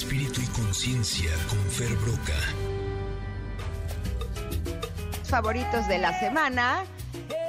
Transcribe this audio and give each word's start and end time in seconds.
espíritu 0.00 0.40
y 0.40 0.46
conciencia 0.58 1.30
con 1.50 1.58
Fer 1.68 1.94
Broca. 1.98 2.32
Favoritos 5.24 5.86
de 5.88 5.98
la 5.98 6.18
semana 6.18 6.84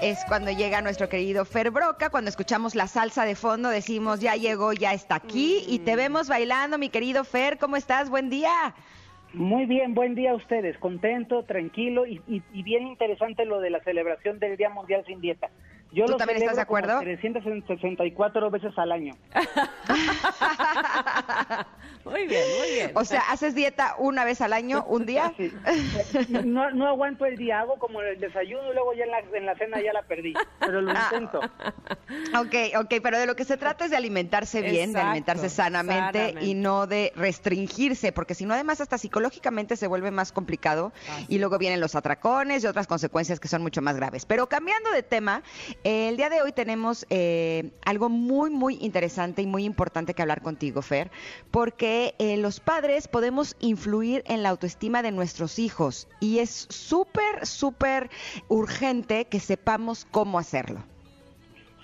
es 0.02 0.20
cuando 0.28 0.52
llega 0.52 0.82
nuestro 0.82 1.08
querido 1.08 1.46
Fer 1.46 1.72
Broca, 1.72 2.10
cuando 2.10 2.30
escuchamos 2.30 2.76
la 2.76 2.88
salsa 2.88 3.24
de 3.24 3.36
fondo 3.36 3.70
decimos 3.70 4.20
ya 4.20 4.36
llegó, 4.36 4.74
ya 4.74 4.92
está 4.92 5.16
aquí 5.16 5.64
y 5.66 5.80
te 5.80 5.96
vemos 5.96 6.28
bailando, 6.28 6.78
mi 6.78 6.90
querido 6.90 7.24
Fer, 7.24 7.58
¿cómo 7.58 7.78
estás? 7.78 8.10
Buen 8.10 8.30
día. 8.30 8.76
Muy 9.34 9.66
bien, 9.66 9.94
buen 9.94 10.14
día 10.14 10.32
a 10.32 10.36
ustedes, 10.36 10.78
contento, 10.78 11.46
tranquilo 11.46 12.06
y, 12.06 12.22
y, 12.28 12.44
y 12.52 12.64
bien 12.64 12.86
interesante 12.86 13.46
lo 13.46 13.62
de 13.62 13.70
la 13.70 13.80
celebración 13.80 14.40
del 14.40 14.58
Día 14.58 14.70
Mundial 14.70 15.06
sin 15.08 15.22
Dieta. 15.22 15.50
Yo 15.94 16.06
¿Tú 16.06 16.14
lo 16.14 16.18
también 16.18 16.42
estás 16.42 16.56
de 16.56 16.62
acuerdo? 16.62 17.00
364 17.02 18.50
veces 18.50 18.72
al 18.78 18.92
año. 18.94 19.14
Muy 22.04 22.26
bien, 22.26 22.44
muy 22.60 22.70
bien. 22.72 22.92
O 22.96 23.06
sea, 23.06 23.22
¿haces 23.30 23.54
dieta 23.54 23.94
una 24.00 24.26
vez 24.26 24.42
al 24.42 24.54
año, 24.54 24.84
un 24.88 25.06
día? 25.06 25.34
Sí. 25.42 25.54
No, 26.44 26.72
no 26.72 26.88
aguanto 26.88 27.26
el 27.26 27.38
día, 27.38 27.60
hago 27.60 27.78
como 27.78 28.02
el 28.02 28.20
desayuno 28.20 28.72
y 28.72 28.74
luego 28.74 28.94
ya 28.94 29.04
en 29.06 29.12
la, 29.12 29.20
en 29.38 29.46
la 29.46 29.56
cena 29.56 29.82
ya 29.82 29.94
la 29.94 30.02
perdí, 30.04 30.34
pero 30.60 30.82
lo 30.82 30.92
Ah. 30.92 31.10
intento. 31.14 31.40
Ok, 32.40 32.56
ok, 32.84 32.94
pero 33.02 33.20
de 33.20 33.26
lo 33.28 33.36
que 33.36 33.46
se 33.46 33.56
trata 33.58 33.86
es 33.86 33.92
de 33.92 33.98
alimentarse 33.98 34.62
bien, 34.62 34.94
de 34.94 35.00
alimentarse 35.00 35.50
sanamente, 35.50 36.20
sanamente. 36.20 36.46
y 36.46 36.54
no 36.56 36.88
de 36.88 37.14
restringirse, 37.16 38.12
porque 38.12 38.34
si 38.36 38.46
no, 38.46 38.54
además, 38.54 38.82
hasta 38.82 38.98
psicológicamente 38.98 39.76
se 39.78 39.88
vuelve 39.88 40.12
más 40.12 40.32
complicado 40.32 40.92
y 41.28 41.38
luego 41.40 41.58
vienen 41.58 41.80
los 41.80 41.96
atracones 41.96 42.64
y 42.64 42.68
otras 42.68 42.88
consecuencias 42.88 43.40
que 43.40 43.48
son 43.48 43.62
mucho 43.62 43.82
más 43.82 43.96
graves. 43.96 44.26
Pero 44.26 44.48
cambiando 44.50 44.92
de 44.92 45.04
tema, 45.04 45.44
el 45.84 46.18
día 46.18 46.30
de 46.30 46.42
hoy 46.42 46.52
tenemos 46.52 47.06
eh, 47.10 47.72
algo 47.86 48.10
muy, 48.10 48.50
muy 48.50 48.78
interesante 48.82 49.42
y 49.42 49.48
muy 49.48 49.64
importante 49.64 50.14
que 50.14 50.22
hablar 50.22 50.42
contigo, 50.42 50.82
Fer, 50.82 51.10
porque 51.50 52.14
eh, 52.20 52.38
los 52.38 52.60
padres 52.60 53.08
podemos 53.08 53.56
influir 53.60 54.24
en 54.28 54.44
la 54.44 54.50
autoestima 54.50 55.02
de 55.02 55.12
nuestros 55.12 55.60
hijos 55.60 56.08
y 56.20 56.40
es 56.40 56.68
súper, 56.70 57.46
súper 57.46 58.10
urgente 58.48 59.26
que 59.26 59.40
sepamos 59.40 60.06
cómo 60.06 60.38
hacerlo. 60.38 60.84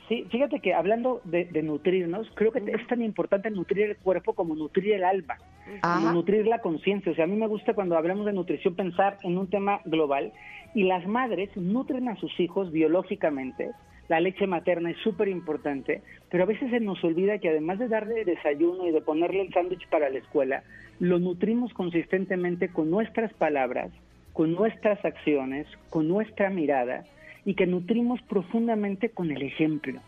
Sí, 0.08 0.26
fíjate 0.32 0.62
que 0.62 0.74
hablando 0.74 1.20
de, 1.26 1.46
de 1.46 1.64
nutrirnos, 1.64 2.30
creo 2.36 2.54
que 2.54 2.60
es 2.60 2.88
tan 2.88 3.02
importante 3.02 3.50
nutrir 3.52 3.90
el 3.90 3.98
cuerpo 3.98 4.34
como 4.34 4.56
nutrir 4.56 4.94
el 4.94 5.04
alma, 5.04 5.38
como 5.82 6.12
nutrir 6.12 6.48
la 6.48 6.60
conciencia. 6.60 7.12
O 7.12 7.16
sea, 7.16 7.26
a 7.26 7.28
mí 7.28 7.36
me 7.36 7.48
gusta 7.48 7.74
cuando 7.74 7.98
hablamos 7.98 8.26
de 8.26 8.32
nutrición 8.32 8.76
pensar 8.76 9.18
en 9.24 9.38
un 9.38 9.50
tema 9.50 9.82
global 9.84 10.32
y 10.74 10.84
las 10.84 11.06
madres 11.08 11.50
nutren 11.58 12.08
a 12.08 12.16
sus 12.18 12.40
hijos 12.40 12.72
biológicamente. 12.72 13.72
La 14.10 14.20
leche 14.20 14.48
materna 14.48 14.92
es 14.92 14.98
súper 14.98 15.28
importante, 15.28 16.02
pero 16.30 16.44
a 16.44 16.48
veces 16.48 16.70
se 16.72 16.80
nos 16.80 17.04
olvida 17.04 17.40
que 17.40 17.50
además 17.50 17.80
de 17.80 17.88
darle 17.88 18.24
desayuno 18.24 18.88
y 18.88 18.92
de 18.92 19.02
ponerle 19.02 19.42
el 19.42 19.54
sándwich 19.54 19.88
para 19.90 20.10
la 20.10 20.20
escuela, 20.20 20.64
lo 21.00 21.20
nutrimos 21.20 21.74
consistentemente 21.74 22.70
con 22.70 22.90
nuestras 22.90 23.34
palabras, 23.34 23.92
con 24.34 24.54
nuestras 24.54 25.04
acciones, 25.04 25.68
con 25.90 26.08
nuestra 26.08 26.50
mirada 26.50 27.06
y 27.44 27.56
que 27.56 27.68
nutrimos 27.68 28.22
profundamente 28.24 29.10
con 29.10 29.32
el 29.32 29.42
ejemplo. 29.42 30.00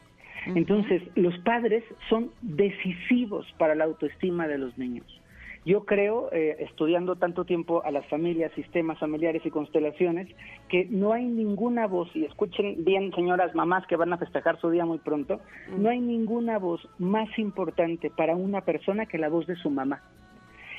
Entonces, 0.46 1.02
los 1.16 1.38
padres 1.40 1.84
son 2.10 2.32
decisivos 2.42 3.46
para 3.58 3.76
la 3.76 3.84
autoestima 3.84 4.48
de 4.48 4.58
los 4.58 4.78
niños. 4.78 5.06
Yo 5.66 5.86
creo, 5.86 6.30
eh, 6.32 6.56
estudiando 6.60 7.18
tanto 7.18 7.44
tiempo 7.44 7.84
a 7.84 7.92
las 7.92 8.06
familias, 8.08 8.52
sistemas 8.54 8.98
familiares 8.98 9.46
y 9.46 9.52
constelaciones, 9.52 10.28
que 10.70 10.86
no 10.90 11.12
hay 11.12 11.26
ninguna 11.26 11.86
voz, 11.86 12.10
y 12.16 12.24
escuchen 12.26 12.86
bien, 12.86 13.12
señoras 13.14 13.54
mamás 13.54 13.86
que 13.88 13.98
van 13.98 14.14
a 14.14 14.18
festejar 14.18 14.60
su 14.60 14.70
día 14.70 14.86
muy 14.86 15.00
pronto, 15.00 15.42
no 15.78 15.90
hay 15.90 16.00
ninguna 16.00 16.60
voz 16.60 16.88
más 16.98 17.28
importante 17.38 18.10
para 18.10 18.36
una 18.36 18.62
persona 18.62 19.06
que 19.06 19.18
la 19.18 19.30
voz 19.30 19.48
de 19.48 19.56
su 19.56 19.70
mamá. 19.70 20.02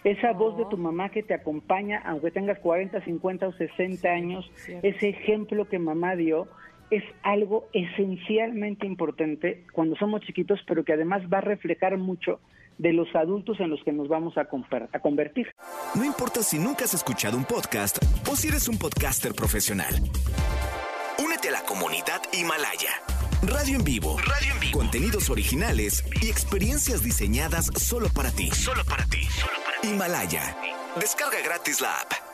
Esa 0.02 0.32
voz 0.32 0.56
de 0.56 0.64
tu 0.64 0.78
mamá 0.78 1.10
que 1.10 1.22
te 1.22 1.34
acompaña, 1.34 2.00
aunque 2.06 2.30
tengas 2.30 2.58
40, 2.60 3.02
50 3.04 3.48
o 3.48 3.52
60 3.52 4.08
años, 4.08 4.50
cierto. 4.54 4.86
ese 4.86 5.10
ejemplo 5.10 5.66
que 5.66 5.78
mamá 5.78 6.16
dio 6.16 6.48
es 6.90 7.04
algo 7.22 7.68
esencialmente 7.74 8.86
importante 8.86 9.64
cuando 9.72 9.94
somos 9.96 10.22
chiquitos, 10.22 10.58
pero 10.66 10.84
que 10.84 10.94
además 10.94 11.22
va 11.32 11.38
a 11.38 11.42
reflejar 11.42 11.98
mucho 11.98 12.40
de 12.80 12.94
los 12.94 13.14
adultos 13.14 13.60
en 13.60 13.68
los 13.68 13.82
que 13.84 13.92
nos 13.92 14.08
vamos 14.08 14.34
a, 14.38 14.48
convertir. 15.00 15.46
No 15.94 16.04
importa 16.04 16.42
si 16.42 16.58
nunca 16.58 16.84
has 16.84 16.94
escuchado 16.94 17.36
un 17.36 17.44
podcast 17.44 17.98
o 18.28 18.34
si 18.34 18.48
eres 18.48 18.68
un 18.68 18.78
podcaster 18.78 19.34
profesional. 19.34 19.94
Únete 21.22 21.50
a 21.50 21.52
la 21.52 21.62
comunidad 21.62 22.22
Himalaya. 22.32 22.90
Radio 23.42 23.76
en 23.76 23.84
vivo. 23.84 24.16
Radio 24.18 24.54
en 24.54 24.60
vivo. 24.60 24.78
Contenidos 24.78 25.28
originales 25.28 26.04
y 26.22 26.30
experiencias 26.30 27.02
diseñadas 27.02 27.66
solo 27.76 28.08
para 28.14 28.30
ti. 28.30 28.50
Solo 28.50 28.82
para 28.84 29.04
ti. 29.06 29.20
Himalaya. 29.82 30.56
Descarga 30.98 31.38
gratis 31.44 31.82
la 31.82 31.92
app. 32.00 32.29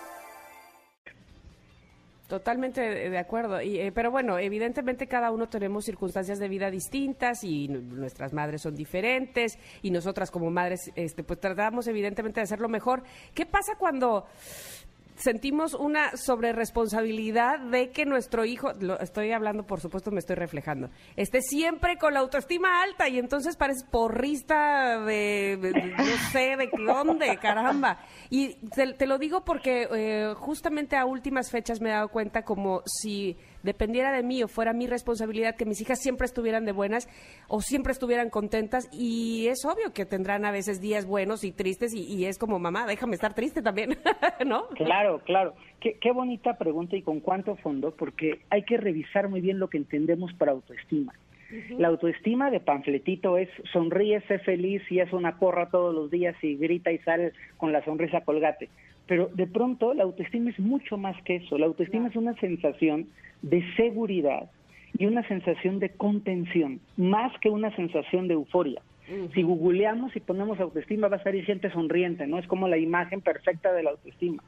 Totalmente 2.29 2.81
de 2.81 3.19
acuerdo. 3.19 3.63
Y, 3.63 3.79
eh, 3.79 3.93
pero 3.93 4.11
bueno, 4.11 4.37
evidentemente 4.37 5.07
cada 5.07 5.31
uno 5.31 5.49
tenemos 5.49 5.85
circunstancias 5.85 6.41
de 6.41 6.49
vida 6.49 6.73
distintas 6.73 7.45
y 7.45 7.69
nuestras 7.69 8.33
madres 8.33 8.63
son 8.63 8.75
diferentes 8.75 9.59
y 9.81 9.93
nosotras 9.93 10.33
como 10.33 10.51
madres 10.51 10.91
este, 10.97 11.23
pues 11.23 11.39
tratamos 11.39 11.87
evidentemente 11.87 12.41
de 12.41 12.45
hacerlo 12.45 12.69
mejor. 12.69 13.05
¿Qué 13.33 13.47
pasa 13.47 13.75
cuando 13.79 14.27
sentimos 15.17 15.75
una 15.75 16.17
sobreresponsabilidad 16.17 17.59
de 17.59 17.91
que 17.91 18.05
nuestro 18.07 18.45
hijo, 18.45 18.73
lo 18.81 18.99
estoy 19.01 19.33
hablando 19.33 19.65
por 19.67 19.81
supuesto, 19.81 20.11
me 20.11 20.19
estoy 20.21 20.37
reflejando, 20.37 20.91
esté 21.17 21.41
siempre 21.43 21.97
con 21.99 22.15
la 22.15 22.21
autoestima 22.21 22.83
alta 22.83 23.09
y 23.09 23.19
entonces 23.19 23.57
pareces 23.57 23.85
porrista 23.91 25.01
de- 25.01 25.59
no 25.97 26.05
sé 26.33 26.57
de 26.57 26.69
dónde, 26.85 27.37
caramba. 27.39 27.99
Y 28.31 28.55
te, 28.75 28.93
te 28.95 29.07
lo 29.07 29.19
digo 29.19 29.45
porque 29.45 29.89
eh, 29.93 30.35
justamente 30.37 30.97
a 30.97 31.05
últimas 31.07 31.51
fechas 31.51 31.81
me 31.81 31.91
he 31.91 31.93
dado 31.93 32.09
cuenta 32.09 32.43
como 32.45 32.83
si 32.87 33.37
dependiera 33.63 34.13
de 34.13 34.23
mí 34.23 34.43
o 34.43 34.49
fuera 34.49 34.73
mi 34.73 34.87
responsabilidad 34.87 35.57
que 35.57 35.65
mis 35.65 35.81
hijas 35.81 36.01
siempre 36.01 36.27
estuvieran 36.27 36.65
de 36.65 36.73
buenas 36.73 37.09
o 37.49 37.61
siempre 37.61 37.93
estuvieran 37.93 38.31
contentas 38.31 38.89
y 38.93 39.49
es 39.49 39.65
obvio 39.65 39.93
que 39.93 40.07
tendrán 40.07 40.45
a 40.45 40.51
veces 40.51 40.81
días 40.81 41.07
buenos 41.07 41.45
y 41.45 41.53
tristes 41.53 41.95
y, 41.95 42.25
es 42.27 42.39
como 42.39 42.59
mamá, 42.59 42.87
déjame 42.87 43.15
estar 43.15 43.35
triste 43.35 43.63
también, 43.63 43.91
¿no? 44.47 44.69
Claro, 44.69 45.21
claro. 45.25 45.55
Qué, 45.81 45.99
qué 46.01 46.13
bonita 46.13 46.59
pregunta 46.59 46.97
y 46.97 47.03
con 47.03 47.21
cuánto 47.21 47.57
fondo, 47.57 47.93
porque 47.93 48.41
hay 48.51 48.63
que 48.65 48.77
revisar 48.77 49.29
muy 49.29 49.41
bien 49.41 49.59
lo 49.59 49.69
que 49.69 49.79
entendemos 49.79 50.33
por 50.35 50.49
autoestima. 50.49 51.13
La 51.79 51.89
autoestima 51.89 52.51
de 52.51 52.61
panfletito 52.61 53.39
es 53.39 53.49
sonríe, 53.73 54.21
sé 54.23 54.39
feliz 54.41 54.83
y 54.91 55.01
es 55.01 55.13
una 55.13 55.39
porra 55.39 55.69
todos 55.69 55.95
los 55.95 56.11
días 56.11 56.35
y 56.43 56.57
grita 56.57 56.91
y 56.91 56.99
sale 56.99 57.33
con 57.57 57.73
la 57.73 57.85
sonrisa 57.85 58.23
colgate. 58.23 58.69
Pero 59.07 59.31
de 59.33 59.47
pronto 59.47 59.95
la 59.95 60.03
autoestima 60.03 60.51
es 60.51 60.59
mucho 60.59 60.97
más 60.97 61.21
que 61.23 61.37
eso. 61.37 61.59
La 61.59 61.67
autoestima 61.67 62.09
es 62.09 62.17
una 62.17 62.35
sensación 62.35 63.07
de 63.43 63.63
seguridad 63.77 64.51
y 64.99 65.07
una 65.07 65.27
sensación 65.29 65.79
de 65.79 65.91
contención, 65.91 66.81
más 66.97 67.33
que 67.41 67.51
una 67.51 67.75
sensación 67.77 68.29
de 68.29 68.35
euforia. 68.35 68.83
Si 69.35 69.43
googleamos 69.43 70.17
y 70.17 70.21
ponemos 70.21 70.59
autoestima 70.59 71.07
va 71.07 71.19
a 71.19 71.23
salir 71.23 71.45
gente 71.45 71.71
sonriente, 71.71 72.27
¿no? 72.27 72.41
Es 72.41 72.47
como 72.49 72.67
la 72.67 72.77
imagen 72.77 73.21
perfecta 73.21 73.73
de 73.73 73.85
la 73.85 73.91
autoestima. 73.91 74.43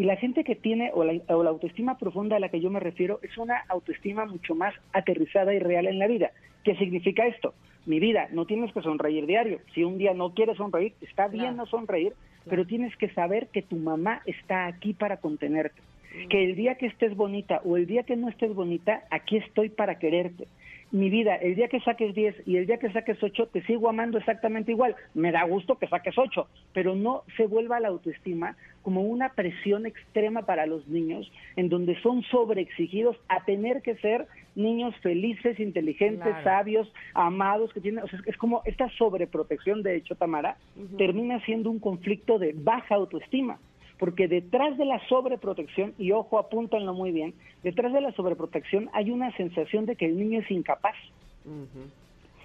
Y 0.00 0.04
la 0.04 0.16
gente 0.16 0.44
que 0.44 0.54
tiene, 0.56 0.92
o 0.94 1.04
la, 1.04 1.12
o 1.28 1.42
la 1.42 1.50
autoestima 1.50 1.98
profunda 1.98 2.36
a 2.36 2.40
la 2.40 2.48
que 2.48 2.58
yo 2.58 2.70
me 2.70 2.80
refiero, 2.80 3.20
es 3.22 3.36
una 3.36 3.58
autoestima 3.68 4.24
mucho 4.24 4.54
más 4.54 4.72
aterrizada 4.94 5.52
y 5.52 5.58
real 5.58 5.86
en 5.86 5.98
la 5.98 6.06
vida. 6.06 6.30
¿Qué 6.64 6.74
significa 6.76 7.26
esto? 7.26 7.52
Mi 7.84 8.00
vida, 8.00 8.26
no 8.32 8.46
tienes 8.46 8.72
que 8.72 8.80
sonreír 8.80 9.26
diario. 9.26 9.58
Si 9.74 9.84
un 9.84 9.98
día 9.98 10.14
no 10.14 10.32
quieres 10.32 10.56
sonreír, 10.56 10.94
está 11.02 11.28
bien 11.28 11.54
no 11.58 11.66
sonreír, 11.66 12.14
pero 12.48 12.64
tienes 12.64 12.96
que 12.96 13.10
saber 13.10 13.48
que 13.48 13.60
tu 13.60 13.76
mamá 13.76 14.22
está 14.24 14.68
aquí 14.68 14.94
para 14.94 15.18
contenerte. 15.18 15.82
Que 16.28 16.44
el 16.44 16.56
día 16.56 16.74
que 16.74 16.86
estés 16.86 17.14
bonita 17.16 17.60
o 17.64 17.76
el 17.76 17.86
día 17.86 18.02
que 18.02 18.16
no 18.16 18.28
estés 18.28 18.54
bonita, 18.54 19.04
aquí 19.10 19.36
estoy 19.36 19.68
para 19.68 19.98
quererte. 19.98 20.48
Mi 20.92 21.08
vida, 21.08 21.36
el 21.36 21.54
día 21.54 21.68
que 21.68 21.78
saques 21.80 22.16
10 22.16 22.48
y 22.48 22.56
el 22.56 22.66
día 22.66 22.78
que 22.78 22.90
saques 22.90 23.22
8, 23.22 23.50
te 23.52 23.62
sigo 23.62 23.88
amando 23.88 24.18
exactamente 24.18 24.72
igual. 24.72 24.96
Me 25.14 25.30
da 25.30 25.44
gusto 25.44 25.78
que 25.78 25.86
saques 25.86 26.18
8, 26.18 26.48
pero 26.72 26.96
no 26.96 27.22
se 27.36 27.46
vuelva 27.46 27.78
la 27.78 27.88
autoestima 27.88 28.56
como 28.82 29.02
una 29.02 29.28
presión 29.28 29.86
extrema 29.86 30.46
para 30.46 30.66
los 30.66 30.88
niños, 30.88 31.30
en 31.54 31.68
donde 31.68 31.94
son 32.02 32.22
sobreexigidos 32.22 33.16
a 33.28 33.44
tener 33.44 33.82
que 33.82 33.94
ser 33.96 34.26
niños 34.56 34.96
felices, 34.96 35.60
inteligentes, 35.60 36.24
Claro. 36.24 36.42
sabios, 36.42 36.92
amados, 37.14 37.72
que 37.72 37.80
tienen, 37.80 38.02
o 38.02 38.08
sea, 38.08 38.18
es 38.26 38.36
como 38.36 38.62
esta 38.64 38.88
sobreprotección, 38.90 39.84
de 39.84 39.94
hecho, 39.94 40.16
Tamara, 40.16 40.56
termina 40.98 41.38
siendo 41.44 41.70
un 41.70 41.78
conflicto 41.78 42.40
de 42.40 42.52
baja 42.52 42.96
autoestima 42.96 43.60
porque 44.00 44.28
detrás 44.28 44.78
de 44.78 44.86
la 44.86 44.98
sobreprotección, 45.08 45.92
y 45.98 46.12
ojo, 46.12 46.38
apúntanlo 46.38 46.94
muy 46.94 47.12
bien, 47.12 47.34
detrás 47.62 47.92
de 47.92 48.00
la 48.00 48.12
sobreprotección 48.12 48.88
hay 48.94 49.10
una 49.10 49.30
sensación 49.36 49.84
de 49.84 49.94
que 49.94 50.06
el 50.06 50.18
niño 50.18 50.40
es 50.40 50.50
incapaz. 50.50 50.96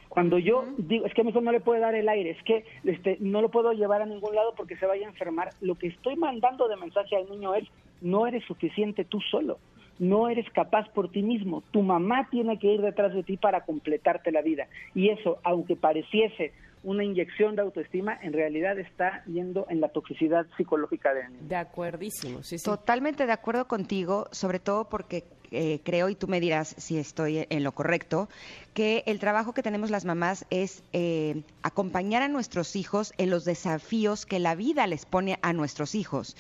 Cuando 0.09 0.37
yo 0.37 0.65
digo, 0.77 1.05
es 1.05 1.13
que 1.13 1.21
a 1.21 1.23
mi 1.23 1.29
hijo 1.29 1.39
no 1.39 1.53
le 1.53 1.61
puede 1.61 1.79
dar 1.79 1.95
el 1.95 2.09
aire, 2.09 2.31
es 2.31 2.43
que 2.43 2.65
este, 2.83 3.17
no 3.21 3.41
lo 3.41 3.49
puedo 3.49 3.71
llevar 3.71 4.01
a 4.01 4.05
ningún 4.05 4.35
lado 4.35 4.53
porque 4.55 4.75
se 4.75 4.85
vaya 4.85 5.07
a 5.07 5.09
enfermar, 5.09 5.51
lo 5.61 5.75
que 5.75 5.87
estoy 5.87 6.17
mandando 6.17 6.67
de 6.67 6.75
mensaje 6.75 7.15
al 7.15 7.29
niño 7.29 7.55
es, 7.55 7.63
no 8.01 8.27
eres 8.27 8.43
suficiente 8.43 9.05
tú 9.05 9.21
solo, 9.21 9.57
no 9.97 10.27
eres 10.27 10.49
capaz 10.51 10.89
por 10.89 11.09
ti 11.09 11.21
mismo, 11.21 11.63
tu 11.71 11.81
mamá 11.83 12.27
tiene 12.29 12.59
que 12.59 12.67
ir 12.73 12.81
detrás 12.81 13.13
de 13.13 13.23
ti 13.23 13.37
para 13.37 13.61
completarte 13.61 14.29
la 14.33 14.41
vida. 14.41 14.67
Y 14.93 15.07
eso, 15.07 15.37
aunque 15.43 15.77
pareciese 15.77 16.51
una 16.85 17.03
inyección 17.03 17.55
de 17.55 17.63
autoestima, 17.63 18.17
en 18.21 18.31
realidad 18.31 18.77
está 18.79 19.23
yendo 19.25 19.65
en 19.69 19.81
la 19.81 19.89
toxicidad 19.89 20.45
psicológica 20.55 21.13
de 21.13 21.27
niño. 21.29 21.47
De 21.47 21.55
acuerdísimo, 21.55 22.43
sí, 22.43 22.57
sí. 22.59 22.63
Totalmente 22.63 23.25
de 23.25 23.31
acuerdo 23.31 23.67
contigo, 23.67 24.27
sobre 24.31 24.59
todo 24.59 24.87
porque 24.87 25.23
eh, 25.51 25.79
creo, 25.83 26.09
y 26.09 26.15
tú 26.15 26.27
me 26.27 26.39
dirás 26.39 26.75
si 26.77 26.97
estoy 26.97 27.45
en 27.49 27.63
lo 27.63 27.73
correcto, 27.73 28.29
que 28.73 29.03
el 29.05 29.19
trabajo 29.19 29.53
que 29.53 29.63
tenemos 29.63 29.89
las 29.89 30.03
mamás 30.03 30.45
es 30.49 30.83
eh, 30.91 31.43
acompañar 31.63 32.23
a 32.23 32.27
nuestros 32.27 32.75
hijos 32.75 33.13
en 33.17 33.29
los 33.29 33.45
desafíos 33.45 34.25
que 34.25 34.37
la 34.37 34.53
vida 34.53 34.85
les 34.85 35.05
pone 35.05 35.39
a 35.41 35.53
nuestros 35.53 35.95
hijos 35.95 36.35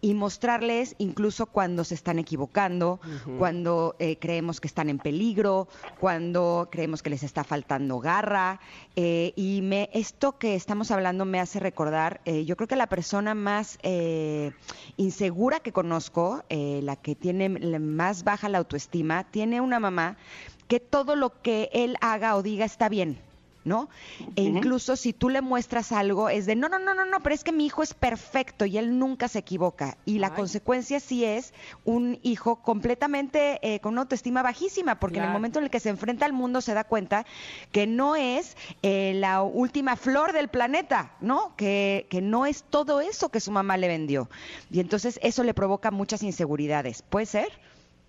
y 0.00 0.14
mostrarles 0.14 0.94
incluso 0.98 1.46
cuando 1.46 1.82
se 1.82 1.94
están 1.94 2.20
equivocando, 2.20 3.00
cuando 3.38 3.96
eh, 3.98 4.18
creemos 4.20 4.60
que 4.60 4.68
están 4.68 4.88
en 4.88 4.98
peligro, 4.98 5.66
cuando 5.98 6.68
creemos 6.70 7.02
que 7.02 7.10
les 7.10 7.24
está 7.24 7.42
faltando 7.42 7.98
garra. 7.98 8.60
y 8.94 9.60
me, 9.62 9.90
esto 9.92 10.38
que 10.38 10.54
estamos 10.54 10.92
hablando 10.92 11.24
me 11.24 11.40
hace 11.40 11.58
recordar, 11.58 12.20
yo 12.24 12.56
creo 12.56 12.68
que 12.68 12.76
la 12.76 12.88
persona 12.88 13.34
más 13.34 13.78
insegura 14.96 15.58
que 15.58 15.72
conozco, 15.72 16.44
la 16.50 16.94
que 16.94 17.16
tiene 17.16 17.48
más 17.48 18.22
baja 18.22 18.48
la 18.50 18.58
autoestima, 18.58 19.24
tiene 19.24 19.60
una 19.60 19.80
mamá 19.80 20.16
que 20.68 20.80
todo 20.80 21.16
lo 21.16 21.40
que 21.42 21.70
él 21.72 21.96
haga 22.00 22.36
o 22.36 22.42
diga 22.42 22.64
está 22.64 22.88
bien. 22.88 23.18
¿no? 23.64 23.88
E 24.36 24.42
incluso 24.42 24.96
si 24.96 25.12
tú 25.12 25.28
le 25.28 25.42
muestras 25.42 25.92
algo, 25.92 26.28
es 26.28 26.46
de, 26.46 26.56
no, 26.56 26.68
no, 26.68 26.78
no, 26.78 26.94
no, 26.94 27.04
no, 27.04 27.20
pero 27.20 27.34
es 27.34 27.44
que 27.44 27.52
mi 27.52 27.66
hijo 27.66 27.82
es 27.82 27.94
perfecto 27.94 28.64
y 28.64 28.78
él 28.78 28.98
nunca 28.98 29.28
se 29.28 29.40
equivoca. 29.40 29.96
Y 30.06 30.18
la 30.18 30.34
consecuencia 30.34 30.98
sí 31.00 31.24
es 31.24 31.52
un 31.84 32.18
hijo 32.22 32.56
completamente 32.56 33.58
eh, 33.62 33.80
con 33.80 33.92
una 33.92 34.02
autoestima 34.02 34.42
bajísima, 34.42 34.98
porque 34.98 35.18
en 35.18 35.24
el 35.24 35.30
momento 35.30 35.58
en 35.58 35.66
el 35.66 35.70
que 35.70 35.80
se 35.80 35.90
enfrenta 35.90 36.24
al 36.24 36.32
mundo 36.32 36.60
se 36.60 36.74
da 36.74 36.84
cuenta 36.84 37.26
que 37.72 37.86
no 37.86 38.16
es 38.16 38.56
eh, 38.82 39.12
la 39.16 39.42
última 39.42 39.96
flor 39.96 40.32
del 40.32 40.48
planeta, 40.48 41.12
¿no? 41.20 41.54
Que, 41.56 42.06
que 42.08 42.22
no 42.22 42.46
es 42.46 42.64
todo 42.64 43.00
eso 43.00 43.28
que 43.28 43.40
su 43.40 43.50
mamá 43.50 43.76
le 43.76 43.88
vendió. 43.88 44.30
Y 44.70 44.80
entonces 44.80 45.18
eso 45.22 45.44
le 45.44 45.54
provoca 45.54 45.90
muchas 45.90 46.22
inseguridades. 46.22 47.02
¿Puede 47.02 47.26
ser? 47.26 47.48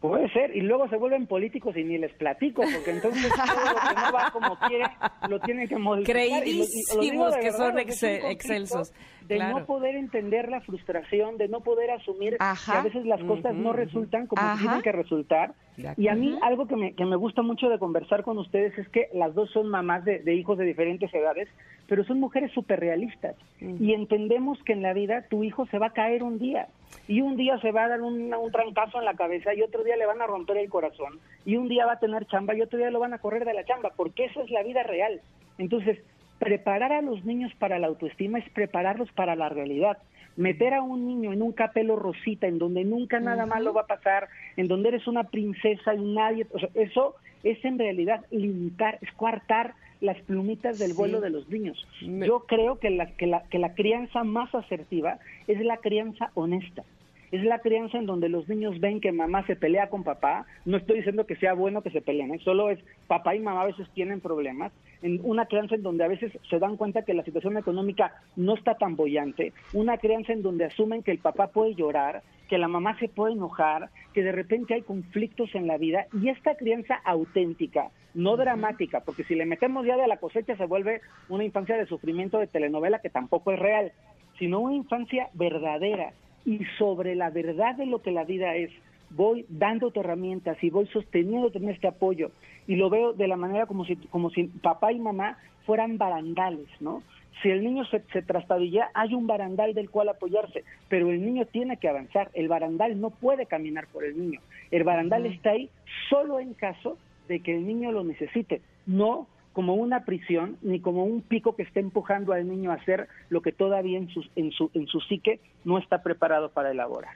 Puede 0.01 0.33
ser, 0.33 0.55
y 0.55 0.61
luego 0.61 0.89
se 0.89 0.97
vuelven 0.97 1.27
políticos 1.27 1.77
y 1.77 1.83
ni 1.83 1.99
les 1.99 2.11
platico, 2.13 2.63
porque 2.63 2.89
entonces 2.89 3.31
todo 3.35 3.45
lo 3.45 3.79
que 3.79 3.95
no 3.95 4.11
va 4.11 4.31
como 4.31 4.57
quiere 4.67 4.85
lo 5.29 5.39
tienen 5.39 5.67
que 5.67 5.77
modificar. 5.77 6.15
Creidísimos 6.15 7.37
que 7.37 7.51
son 7.51 7.77
excelsos. 7.77 8.91
De 9.27 9.39
no 9.39 9.65
poder 9.65 9.95
entender 9.95 10.49
la 10.49 10.61
frustración, 10.61 11.37
de 11.37 11.47
no 11.47 11.61
poder 11.61 11.91
asumir 11.91 12.37
que 12.37 12.71
a 12.71 12.81
veces 12.81 13.05
las 13.05 13.23
cosas 13.23 13.53
no 13.55 13.73
resultan 13.73 14.27
como 14.27 14.41
tienen 14.57 14.81
que 14.81 14.91
resultar. 14.91 15.53
Y 15.97 16.07
a 16.07 16.15
mí 16.15 16.37
algo 16.41 16.67
que 16.67 16.75
me, 16.75 16.93
que 16.93 17.05
me 17.05 17.15
gusta 17.15 17.41
mucho 17.41 17.69
de 17.69 17.79
conversar 17.79 18.23
con 18.23 18.37
ustedes 18.37 18.77
es 18.77 18.87
que 18.89 19.09
las 19.13 19.33
dos 19.33 19.49
son 19.51 19.67
mamás 19.69 20.03
de, 20.05 20.19
de 20.19 20.35
hijos 20.35 20.57
de 20.57 20.65
diferentes 20.65 21.13
edades, 21.13 21.47
pero 21.87 22.03
son 22.03 22.19
mujeres 22.19 22.51
súper 22.51 22.79
realistas. 22.79 23.35
Y 23.59 23.93
entendemos 23.93 24.61
que 24.63 24.73
en 24.73 24.81
la 24.81 24.93
vida 24.93 25.25
tu 25.29 25.43
hijo 25.43 25.65
se 25.67 25.77
va 25.77 25.87
a 25.87 25.93
caer 25.93 26.23
un 26.23 26.39
día. 26.39 26.67
Y 27.07 27.21
un 27.21 27.35
día 27.35 27.59
se 27.59 27.71
va 27.71 27.85
a 27.85 27.89
dar 27.89 28.01
un, 28.01 28.33
un, 28.33 28.51
trancazo 28.51 28.99
en 28.99 29.05
la 29.05 29.15
cabeza 29.15 29.53
y 29.53 29.61
otro 29.61 29.83
día 29.83 29.95
le 29.95 30.05
van 30.05 30.21
a 30.21 30.27
romper 30.27 30.57
el 30.57 30.69
corazón 30.69 31.19
y 31.45 31.55
un 31.55 31.67
día 31.67 31.85
va 31.85 31.93
a 31.93 31.99
tener 31.99 32.25
chamba 32.27 32.55
y 32.55 32.61
otro 32.61 32.77
día 32.77 32.91
lo 32.91 32.99
van 32.99 33.13
a 33.13 33.19
correr 33.19 33.45
de 33.45 33.53
la 33.53 33.65
chamba, 33.65 33.91
porque 33.95 34.25
eso 34.25 34.41
es 34.41 34.51
la 34.51 34.63
vida 34.63 34.83
real. 34.83 35.21
Entonces, 35.57 35.99
preparar 36.41 36.91
a 36.91 37.03
los 37.03 37.23
niños 37.23 37.53
para 37.59 37.77
la 37.77 37.85
autoestima 37.85 38.39
es 38.39 38.49
prepararlos 38.49 39.11
para 39.11 39.35
la 39.35 39.47
realidad. 39.47 39.99
Meter 40.37 40.73
a 40.73 40.81
un 40.81 41.05
niño 41.05 41.33
en 41.33 41.43
un 41.43 41.51
capelo 41.51 41.95
rosita, 41.97 42.47
en 42.47 42.57
donde 42.57 42.83
nunca 42.83 43.19
nada 43.19 43.45
malo 43.45 43.73
va 43.73 43.81
a 43.81 43.85
pasar, 43.85 44.27
en 44.57 44.67
donde 44.67 44.89
eres 44.89 45.05
una 45.05 45.25
princesa 45.25 45.93
y 45.93 46.01
nadie, 46.01 46.47
eso 46.73 47.15
es 47.43 47.63
en 47.63 47.77
realidad 47.77 48.25
limitar, 48.31 48.97
es 49.01 49.11
coartar 49.11 49.75
las 49.99 50.19
plumitas 50.21 50.79
del 50.79 50.95
vuelo 50.95 51.21
de 51.21 51.29
los 51.29 51.47
niños. 51.47 51.87
Yo 52.01 52.39
creo 52.47 52.79
que 52.79 52.89
la, 52.89 53.05
que, 53.05 53.27
la, 53.27 53.43
que 53.43 53.59
la 53.59 53.75
crianza 53.75 54.23
más 54.23 54.53
asertiva 54.55 55.19
es 55.45 55.59
la 55.63 55.77
crianza 55.77 56.31
honesta. 56.33 56.83
Es 57.31 57.43
la 57.45 57.59
crianza 57.59 57.97
en 57.97 58.05
donde 58.05 58.27
los 58.27 58.49
niños 58.49 58.81
ven 58.81 58.99
que 58.99 59.13
mamá 59.13 59.45
se 59.45 59.55
pelea 59.55 59.89
con 59.89 60.03
papá. 60.03 60.45
No 60.65 60.75
estoy 60.75 60.97
diciendo 60.97 61.25
que 61.25 61.37
sea 61.37 61.53
bueno 61.53 61.81
que 61.81 61.89
se 61.89 62.01
peleen, 62.01 62.33
¿eh? 62.33 62.39
solo 62.43 62.69
es 62.69 62.79
papá 63.07 63.35
y 63.35 63.39
mamá 63.39 63.61
a 63.61 63.67
veces 63.67 63.87
tienen 63.93 64.19
problemas. 64.19 64.73
En 65.01 65.21
una 65.23 65.45
crianza 65.45 65.75
en 65.75 65.83
donde 65.83 66.03
a 66.03 66.09
veces 66.09 66.33
se 66.49 66.59
dan 66.59 66.75
cuenta 66.75 67.03
que 67.03 67.13
la 67.13 67.23
situación 67.23 67.57
económica 67.57 68.13
no 68.35 68.55
está 68.55 68.75
tan 68.75 68.97
bollante. 68.97 69.53
Una 69.71 69.97
crianza 69.97 70.33
en 70.33 70.41
donde 70.41 70.65
asumen 70.65 71.03
que 71.03 71.11
el 71.11 71.19
papá 71.19 71.47
puede 71.47 71.73
llorar, 71.73 72.21
que 72.49 72.57
la 72.57 72.67
mamá 72.67 72.99
se 72.99 73.07
puede 73.07 73.31
enojar, 73.31 73.89
que 74.13 74.23
de 74.23 74.33
repente 74.33 74.73
hay 74.73 74.81
conflictos 74.81 75.55
en 75.55 75.67
la 75.67 75.77
vida 75.77 76.07
y 76.21 76.27
esta 76.27 76.55
crianza 76.55 76.95
auténtica, 77.05 77.91
no 78.13 78.35
dramática, 78.35 78.99
porque 79.05 79.23
si 79.23 79.35
le 79.35 79.45
metemos 79.45 79.85
ya 79.85 79.95
de 79.95 80.07
la 80.07 80.17
cosecha 80.17 80.57
se 80.57 80.65
vuelve 80.65 80.99
una 81.29 81.45
infancia 81.45 81.77
de 81.77 81.85
sufrimiento 81.85 82.39
de 82.39 82.47
telenovela 82.47 82.99
que 82.99 83.09
tampoco 83.09 83.53
es 83.53 83.59
real, 83.59 83.93
sino 84.37 84.59
una 84.59 84.75
infancia 84.75 85.29
verdadera 85.33 86.11
y 86.45 86.63
sobre 86.77 87.15
la 87.15 87.29
verdad 87.29 87.75
de 87.75 87.85
lo 87.85 88.01
que 88.01 88.11
la 88.11 88.23
vida 88.23 88.55
es, 88.55 88.71
voy 89.11 89.45
dándote 89.49 89.99
herramientas 89.99 90.57
y 90.63 90.69
voy 90.69 90.87
sosteniéndote 90.87 91.57
en 91.57 91.69
este 91.69 91.87
apoyo 91.87 92.31
y 92.67 92.75
lo 92.75 92.89
veo 92.89 93.13
de 93.13 93.27
la 93.27 93.35
manera 93.35 93.65
como 93.65 93.85
si 93.85 93.95
como 93.95 94.29
si 94.29 94.45
papá 94.45 94.91
y 94.91 94.99
mamá 94.99 95.37
fueran 95.65 95.97
barandales, 95.97 96.67
¿no? 96.79 97.03
Si 97.41 97.49
el 97.49 97.63
niño 97.63 97.85
se, 97.85 98.01
se 98.13 98.21
trastabilla, 98.21 98.89
hay 98.93 99.15
un 99.15 99.25
barandal 99.25 99.73
del 99.73 99.89
cual 99.89 100.09
apoyarse, 100.09 100.63
pero 100.89 101.09
el 101.09 101.25
niño 101.25 101.45
tiene 101.45 101.77
que 101.77 101.89
avanzar. 101.89 102.29
El 102.33 102.47
barandal 102.47 102.99
no 102.99 103.09
puede 103.09 103.47
caminar 103.47 103.87
por 103.87 104.03
el 104.03 104.17
niño. 104.17 104.41
El 104.69 104.83
barandal 104.83 105.25
está 105.25 105.51
ahí 105.51 105.69
solo 106.09 106.39
en 106.39 106.53
caso 106.53 106.97
de 107.27 107.39
que 107.39 107.55
el 107.55 107.65
niño 107.65 107.91
lo 107.91 108.03
necesite, 108.03 108.61
no 108.85 109.27
como 109.53 109.75
una 109.75 110.05
prisión 110.05 110.57
ni 110.61 110.79
como 110.79 111.03
un 111.03 111.21
pico 111.21 111.55
que 111.55 111.63
esté 111.63 111.79
empujando 111.79 112.33
al 112.33 112.47
niño 112.47 112.71
a 112.71 112.75
hacer 112.75 113.07
lo 113.29 113.41
que 113.41 113.51
todavía 113.51 113.97
en 113.97 114.09
su, 114.09 114.23
en 114.35 114.51
su, 114.51 114.71
en 114.73 114.87
su 114.87 114.99
psique 115.01 115.39
no 115.65 115.77
está 115.77 116.01
preparado 116.01 116.49
para 116.49 116.71
elaborar. 116.71 117.15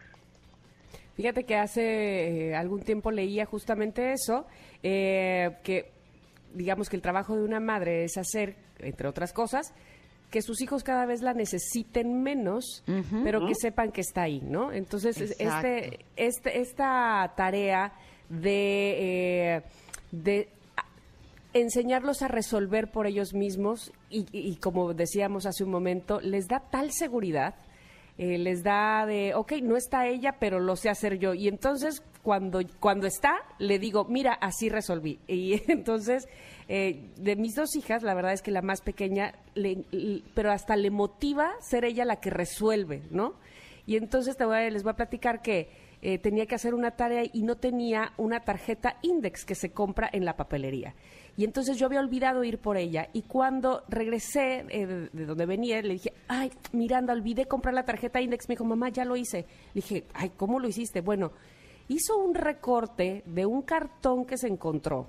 Fíjate 1.15 1.45
que 1.45 1.55
hace 1.55 2.49
eh, 2.49 2.55
algún 2.55 2.81
tiempo 2.81 3.09
leía 3.09 3.45
justamente 3.45 4.11
eso, 4.11 4.45
eh, 4.83 5.57
que 5.63 5.91
digamos 6.53 6.89
que 6.89 6.97
el 6.97 7.01
trabajo 7.01 7.37
de 7.37 7.43
una 7.43 7.61
madre 7.61 8.03
es 8.03 8.17
hacer, 8.17 8.55
entre 8.79 9.07
otras 9.07 9.31
cosas, 9.31 9.73
que 10.29 10.41
sus 10.41 10.61
hijos 10.61 10.83
cada 10.83 11.05
vez 11.05 11.21
la 11.21 11.33
necesiten 11.33 12.21
menos, 12.21 12.83
pero 13.23 13.45
que 13.45 13.55
sepan 13.55 13.91
que 13.91 14.01
está 14.01 14.23
ahí, 14.23 14.41
¿no? 14.41 14.73
Entonces, 14.73 15.21
este, 15.39 15.99
este, 16.17 16.59
esta 16.59 17.33
tarea 17.37 17.93
de, 18.27 19.55
eh, 19.55 19.61
de 20.11 20.49
enseñarlos 21.55 22.21
a 22.21 22.27
resolver 22.27 22.91
por 22.91 23.07
ellos 23.07 23.33
mismos 23.33 23.93
y, 24.09 24.57
como 24.57 24.93
decíamos 24.93 25.45
hace 25.45 25.63
un 25.63 25.71
momento, 25.71 26.19
les 26.19 26.47
da 26.49 26.59
tal 26.59 26.91
seguridad, 26.91 27.55
eh, 28.17 28.37
les 28.37 28.61
da 28.61 29.05
de, 29.05 29.33
ok, 29.33 29.53
no 29.63 29.77
está 29.77 30.05
ella, 30.07 30.35
pero 30.37 30.59
lo 30.59 30.75
sé 30.75 30.89
hacer 30.89 31.17
yo. 31.17 31.33
Y 31.33 31.47
entonces, 31.47 32.03
cuando, 32.23 32.59
cuando 32.81 33.07
está, 33.07 33.37
le 33.57 33.79
digo, 33.79 34.03
mira, 34.03 34.33
así 34.33 34.67
resolví. 34.67 35.19
Y 35.27 35.61
entonces 35.71 36.27
eh, 36.67 37.11
de 37.15 37.37
mis 37.37 37.55
dos 37.55 37.73
hijas, 37.77 38.03
la 38.03 38.13
verdad 38.13 38.33
es 38.33 38.41
que 38.41 38.51
la 38.51 38.61
más 38.61 38.81
pequeña, 38.81 39.33
pero 40.33 40.51
hasta 40.51 40.75
le 40.75 40.91
motiva 40.91 41.53
ser 41.61 41.85
ella 41.85 42.03
la 42.03 42.17
que 42.17 42.31
resuelve, 42.31 43.03
¿no? 43.11 43.35
Y 43.85 43.95
entonces 43.95 44.35
te 44.35 44.43
voy 44.43 44.69
les 44.71 44.83
voy 44.83 44.91
a 44.91 44.95
platicar 44.95 45.41
que 45.41 45.69
eh, 46.01 46.17
tenía 46.19 46.45
que 46.45 46.55
hacer 46.55 46.73
una 46.73 46.91
tarea 46.91 47.23
y 47.31 47.43
no 47.43 47.55
tenía 47.55 48.13
una 48.17 48.41
tarjeta 48.41 48.97
index 49.01 49.45
que 49.45 49.55
se 49.55 49.71
compra 49.71 50.09
en 50.11 50.25
la 50.25 50.35
papelería. 50.35 50.93
Y 51.37 51.43
entonces 51.43 51.77
yo 51.77 51.87
había 51.87 51.99
olvidado 51.99 52.43
ir 52.43 52.59
por 52.59 52.77
ella. 52.77 53.09
Y 53.11 53.23
cuando 53.23 53.83
regresé 53.89 54.65
eh, 54.69 55.09
de, 55.11 55.25
donde 55.25 55.45
venía, 55.45 55.81
le 55.81 55.93
dije, 55.93 56.13
ay, 56.27 56.51
Miranda, 56.71 57.13
olvidé 57.13 57.45
comprar 57.45 57.73
la 57.73 57.83
tarjeta 57.83 58.21
index. 58.21 58.47
Me 58.47 58.53
dijo, 58.53 58.63
mamá, 58.63 58.89
ya 58.89 59.03
lo 59.03 59.17
hice. 59.17 59.45
Le 59.73 59.81
dije, 59.81 60.03
ay, 60.13 60.31
¿cómo 60.37 60.59
lo 60.59 60.67
hiciste? 60.67 61.01
Bueno, 61.01 61.33
hizo 61.89 62.17
un 62.17 62.35
recorte 62.35 63.23
de 63.25 63.45
un 63.45 63.63
cartón 63.63 64.25
que 64.25 64.37
se 64.37 64.47
encontró 64.47 65.07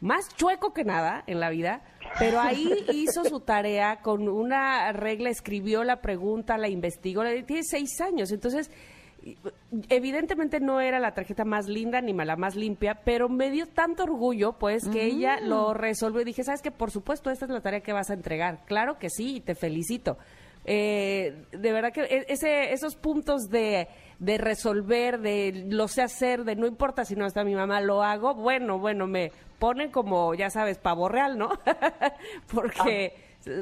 más 0.00 0.28
chueco 0.36 0.72
que 0.72 0.84
nada 0.84 1.24
en 1.26 1.40
la 1.40 1.50
vida, 1.50 1.82
pero 2.18 2.40
ahí 2.40 2.72
hizo 2.92 3.24
su 3.24 3.40
tarea 3.40 4.00
con 4.00 4.28
una 4.28 4.92
regla, 4.92 5.30
escribió 5.30 5.84
la 5.84 6.00
pregunta, 6.00 6.56
la 6.58 6.68
investigó, 6.68 7.22
tiene 7.46 7.62
seis 7.64 8.00
años, 8.00 8.30
entonces 8.30 8.70
evidentemente 9.88 10.60
no 10.60 10.80
era 10.80 10.98
la 10.98 11.12
tarjeta 11.14 11.44
más 11.44 11.66
linda 11.68 12.00
ni 12.00 12.12
la 12.12 12.36
más 12.36 12.56
limpia, 12.56 13.00
pero 13.04 13.28
me 13.28 13.50
dio 13.50 13.66
tanto 13.66 14.04
orgullo, 14.04 14.52
pues, 14.52 14.88
que 14.88 15.04
ella 15.04 15.40
lo 15.40 15.74
resolvió 15.74 16.20
y 16.20 16.24
dije, 16.24 16.44
¿sabes 16.44 16.62
qué? 16.62 16.70
Por 16.70 16.90
supuesto, 16.90 17.30
esta 17.30 17.44
es 17.44 17.50
la 17.50 17.60
tarea 17.60 17.80
que 17.80 17.92
vas 17.92 18.10
a 18.10 18.14
entregar. 18.14 18.64
Claro 18.66 18.98
que 18.98 19.10
sí, 19.10 19.36
y 19.36 19.40
te 19.40 19.54
felicito. 19.54 20.18
Eh, 20.64 21.44
de 21.52 21.72
verdad 21.72 21.92
que 21.92 22.02
e, 22.02 22.26
ese, 22.28 22.72
esos 22.72 22.96
puntos 22.96 23.48
de, 23.48 23.88
de 24.18 24.38
resolver, 24.38 25.18
de 25.20 25.64
lo 25.68 25.88
sé 25.88 26.02
hacer, 26.02 26.44
de 26.44 26.56
no 26.56 26.66
importa 26.66 27.04
si 27.04 27.14
no 27.16 27.26
está 27.26 27.44
mi 27.44 27.54
mamá, 27.54 27.80
lo 27.80 28.02
hago, 28.02 28.34
bueno, 28.34 28.78
bueno, 28.78 29.06
me 29.06 29.32
ponen 29.58 29.90
como, 29.90 30.34
ya 30.34 30.50
sabes, 30.50 30.78
pavo 30.78 31.08
real, 31.08 31.38
¿no? 31.38 31.50
Porque 32.52 33.14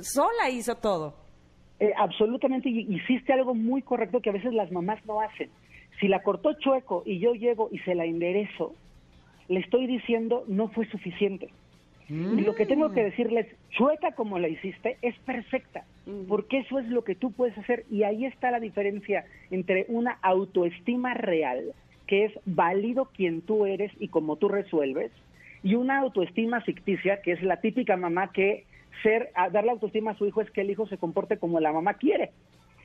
sola 0.02 0.50
hizo 0.50 0.76
todo. 0.76 1.25
Eh, 1.78 1.92
absolutamente, 1.97 2.68
hiciste 2.71 3.33
algo 3.33 3.54
muy 3.54 3.83
correcto 3.83 4.21
que 4.21 4.30
a 4.30 4.35
veces 4.35 4.54
las 4.54 4.73
mamás 4.73 5.04
no 5.06 5.21
hacen. 5.21 5.50
Si 6.00 6.09
la 6.09 6.23
cortó 6.23 6.54
chueco 6.54 7.02
y 7.04 7.18
yo 7.18 7.35
llego 7.35 7.68
y 7.71 7.78
se 7.80 7.95
la 7.95 8.04
enderezo, 8.04 8.75
le 9.49 9.61
estoy 9.61 9.87
diciendo 9.87 10.45
no 10.47 10.68
fue 10.68 10.87
suficiente. 10.87 11.50
Y 12.09 12.42
lo 12.42 12.54
que 12.54 12.66
tengo 12.66 12.92
que 12.92 13.02
decirles, 13.02 13.49
chueca 13.71 14.12
como 14.12 14.38
la 14.38 14.47
hiciste, 14.47 14.97
es 15.02 15.18
perfecta, 15.21 15.85
porque 16.28 16.59
eso 16.59 16.78
es 16.78 16.87
lo 16.87 17.02
que 17.02 17.16
tú 17.16 17.33
puedes 17.33 17.59
hacer. 17.59 17.85
Y 17.90 18.04
ahí 18.04 18.26
está 18.26 18.52
la 18.52 18.61
diferencia 18.61 19.25
entre 19.50 19.87
una 19.88 20.12
autoestima 20.23 21.14
real, 21.14 21.73
que 22.06 22.26
es 22.26 22.33
válido 22.45 23.06
quien 23.06 23.40
tú 23.42 23.66
eres 23.66 23.90
y 23.99 24.06
como 24.06 24.37
tú 24.37 24.49
resuelves, 24.49 25.11
y 25.64 25.75
una 25.75 25.99
autoestima 25.99 26.61
ficticia, 26.61 27.21
que 27.23 27.33
es 27.33 27.42
la 27.42 27.61
típica 27.61 27.97
mamá 27.97 28.30
que 28.33 28.64
ser, 29.03 29.31
darle 29.53 29.71
autoestima 29.71 30.12
a 30.12 30.17
su 30.17 30.26
hijo 30.26 30.41
es 30.41 30.50
que 30.50 30.62
el 30.62 30.71
hijo 30.71 30.87
se 30.87 30.99
comporte 30.99 31.38
como 31.38 31.61
la 31.61 31.73
mamá 31.73 31.95
quiere. 31.95 32.33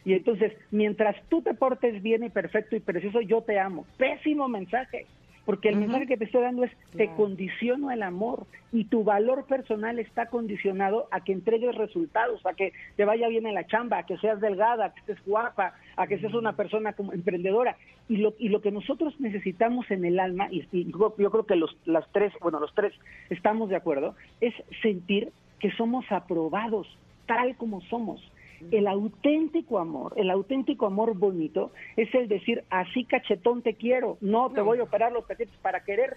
Y 0.03 0.13
entonces, 0.13 0.53
mientras 0.72 1.15
tú 1.30 1.41
te 1.41 1.53
portes 1.53 2.01
bien 2.01 2.24
y 2.24 2.30
perfecto 2.30 2.75
y 2.75 2.80
precioso, 2.80 3.22
yo 3.22 3.41
te 3.41 3.60
amo. 3.60 3.86
Pésimo 3.98 4.48
mensaje. 4.48 5.06
Porque 5.46 5.70
el 5.70 5.77
mensaje 5.77 6.06
que 6.06 6.18
te 6.18 6.25
estoy 6.25 6.44
dando 6.44 6.63
es, 6.63 6.72
te 6.96 7.10
condiciono 7.15 7.89
el 7.89 8.03
amor 8.03 8.46
y 8.72 8.86
tu 8.86 9.03
valor 9.03 9.46
personal 9.46 9.98
está 9.98 10.27
condicionado 10.27 11.08
a 11.10 11.22
que 11.22 11.34
entregues 11.34 11.74
resultados, 11.75 12.46
a 12.46 12.53
que 12.53 12.74
te 12.96 13.06
vaya 13.06 13.27
bien 13.27 13.48
en 13.48 13.56
la 13.56 13.65
chamba, 13.65 13.98
a 13.98 14.06
que 14.06 14.18
seas 14.20 14.39
delgada, 14.39 14.86
a 14.86 14.94
que 14.94 15.00
estés 15.00 15.25
guapa, 15.25 15.74
a 15.96 16.06
que 16.06 16.20
seas 16.20 16.36
una 16.36 16.53
persona 16.53 16.94
como 16.94 17.12
emprendedora. 17.12 17.75
Y 18.08 18.18
lo, 18.18 18.36
y 18.38 18.50
lo 18.50 18.62
que 18.62 18.72
nosotros 18.72 19.20
necesitamos 19.20 19.89
en 19.89 20.06
el 20.06 20.20
alma, 20.20 20.48
y, 20.51 20.62
yo, 20.91 21.15
yo, 21.18 21.32
creo 21.32 21.46
que 21.46 21.56
los, 21.56 21.75
las 21.86 22.08
tres, 22.12 22.32
bueno, 22.39 22.60
los 22.60 22.74
tres 22.75 22.94
estamos 23.30 23.70
de 23.70 23.77
acuerdo, 23.77 24.15
es 24.41 24.53
sentir 24.84 25.32
que 25.62 25.72
somos 25.72 26.06
aprobados 26.12 26.88
tal 27.25 27.56
como 27.56 27.82
somos 27.82 28.22
el 28.70 28.88
auténtico 28.88 29.80
amor, 29.80 30.13
el 30.18 30.30
auténtico 30.30 30.86
amor 30.86 31.18
bonito 31.18 31.72
es 31.96 32.13
el 32.13 32.27
decir, 32.27 32.63
así 32.70 33.06
cachetón 33.06 33.62
te 33.62 33.74
quiero, 33.74 34.18
no 34.22 34.51
te 34.51 34.62
voy 34.62 34.80
a 34.80 34.84
operar 34.84 35.12
los 35.12 35.25
cachetes 35.25 35.56
para 35.62 35.84
querer. 35.84 36.15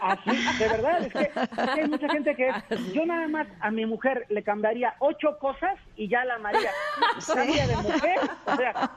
Así, 0.00 0.30
de 0.30 0.68
verdad, 0.68 1.02
es 1.02 1.12
que, 1.12 1.30
hay 1.80 1.88
mucha 1.88 2.08
gente 2.08 2.34
que 2.34 2.48
es, 2.70 2.92
yo 2.92 3.04
nada 3.06 3.28
más 3.28 3.46
a 3.60 3.70
mi 3.70 3.84
mujer 3.86 4.26
le 4.28 4.42
cambiaría 4.42 4.94
ocho 5.00 5.38
cosas 5.38 5.78
y 5.96 6.08
ya 6.08 6.24
la 6.24 6.36
amaría. 6.36 6.70
Cambia 7.34 7.66
de 7.66 7.76
mujer, 7.76 8.18
o 8.46 8.56
sea, 8.56 8.90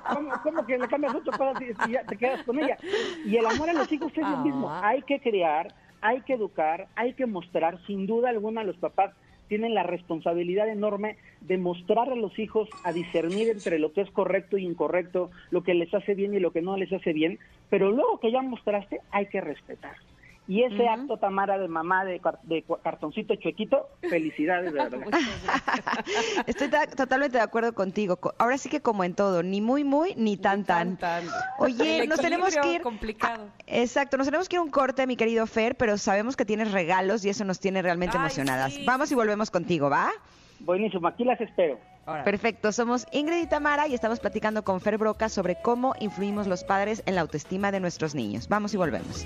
¿cómo, 0.43 0.65
que 0.65 0.77
le 0.77 0.87
cambias 0.87 1.15
ocho 1.15 1.31
cosas 1.31 1.61
y, 1.61 1.91
ya 1.91 2.03
te 2.03 2.17
quedas 2.17 2.43
con 2.43 2.59
ella? 2.59 2.77
Y 3.25 3.37
el 3.37 3.45
amor 3.45 3.69
a 3.69 3.73
los 3.73 3.91
hijos 3.91 4.11
es 4.15 4.23
lo 4.23 4.37
mismo, 4.37 4.69
ah. 4.69 4.81
hay 4.83 5.01
que 5.03 5.19
crear, 5.19 5.73
hay 6.01 6.21
que 6.21 6.33
educar, 6.33 6.87
hay 6.95 7.13
que 7.13 7.25
mostrar, 7.25 7.79
sin 7.85 8.05
duda 8.05 8.29
alguna 8.29 8.63
los 8.63 8.77
papás 8.77 9.11
tienen 9.51 9.73
la 9.73 9.83
responsabilidad 9.83 10.69
enorme 10.69 11.17
de 11.41 11.57
mostrar 11.57 12.09
a 12.09 12.15
los 12.15 12.39
hijos 12.39 12.69
a 12.85 12.93
discernir 12.93 13.49
entre 13.49 13.79
lo 13.79 13.91
que 13.91 13.99
es 13.99 14.09
correcto 14.11 14.57
y 14.57 14.63
incorrecto, 14.63 15.29
lo 15.49 15.61
que 15.61 15.73
les 15.73 15.93
hace 15.93 16.15
bien 16.15 16.33
y 16.33 16.39
lo 16.39 16.51
que 16.51 16.61
no 16.61 16.77
les 16.77 16.93
hace 16.93 17.11
bien, 17.11 17.37
pero 17.69 17.91
luego 17.91 18.17
que 18.21 18.31
ya 18.31 18.41
mostraste 18.41 19.01
hay 19.11 19.25
que 19.25 19.41
respetar. 19.41 19.97
Y 20.47 20.63
ese 20.63 20.87
acto, 20.87 21.17
Tamara, 21.17 21.57
de 21.57 21.67
mamá 21.67 22.03
de, 22.03 22.19
cartoncito 22.83 23.35
chuequito, 23.35 23.87
felicidades, 24.01 24.73
de 24.73 24.79
verdad. 24.79 24.99
Estoy 26.47 26.69
totalmente 26.95 27.37
de 27.37 27.43
acuerdo 27.43 27.73
contigo. 27.73 28.19
Ahora 28.37 28.57
sí 28.57 28.67
que 28.67 28.81
como 28.81 29.03
en 29.03 29.13
todo, 29.13 29.43
ni 29.43 29.61
muy, 29.61 29.83
muy, 29.83 30.13
ni 30.15 30.37
tan, 30.37 30.65
tan. 30.65 30.97
Oye, 31.59 32.07
nos 32.07 32.19
tenemos 32.19 32.55
que 32.55 32.73
ir... 32.73 32.81
complicado. 32.81 33.49
exacto, 33.67 34.17
nos 34.17 34.27
tenemos 34.27 34.49
que 34.49 34.55
ir 34.55 34.59
a 34.59 34.63
un 34.63 34.71
corte, 34.71 35.05
mi 35.07 35.15
querido 35.15 35.45
Fer, 35.45 35.77
pero 35.77 35.97
sabemos 35.97 36.35
que 36.35 36.43
tienes 36.43 36.71
regalos 36.71 37.23
y 37.23 37.29
eso 37.29 37.45
nos 37.45 37.59
tiene 37.59 37.81
realmente 37.81 38.17
emocionadas. 38.17 38.73
Vamos 38.85 39.11
y 39.11 39.15
volvemos 39.15 39.51
contigo, 39.51 39.89
¿va? 39.89 40.11
Buenísimo, 40.59 41.07
aquí 41.07 41.23
las 41.23 41.39
espero. 41.39 41.79
Perfecto, 42.25 42.71
somos 42.71 43.05
Ingrid 43.11 43.43
y 43.43 43.47
Tamara 43.47 43.87
y 43.87 43.93
estamos 43.93 44.19
platicando 44.19 44.63
con 44.63 44.81
Fer 44.81 44.97
Broca 44.97 45.29
sobre 45.29 45.55
cómo 45.61 45.93
influimos 45.99 46.47
los 46.47 46.63
padres 46.63 47.03
en 47.05 47.15
la 47.15 47.21
autoestima 47.21 47.71
de 47.71 47.79
nuestros 47.79 48.15
niños. 48.15 48.49
Vamos 48.49 48.73
y 48.73 48.77
volvemos. 48.77 49.25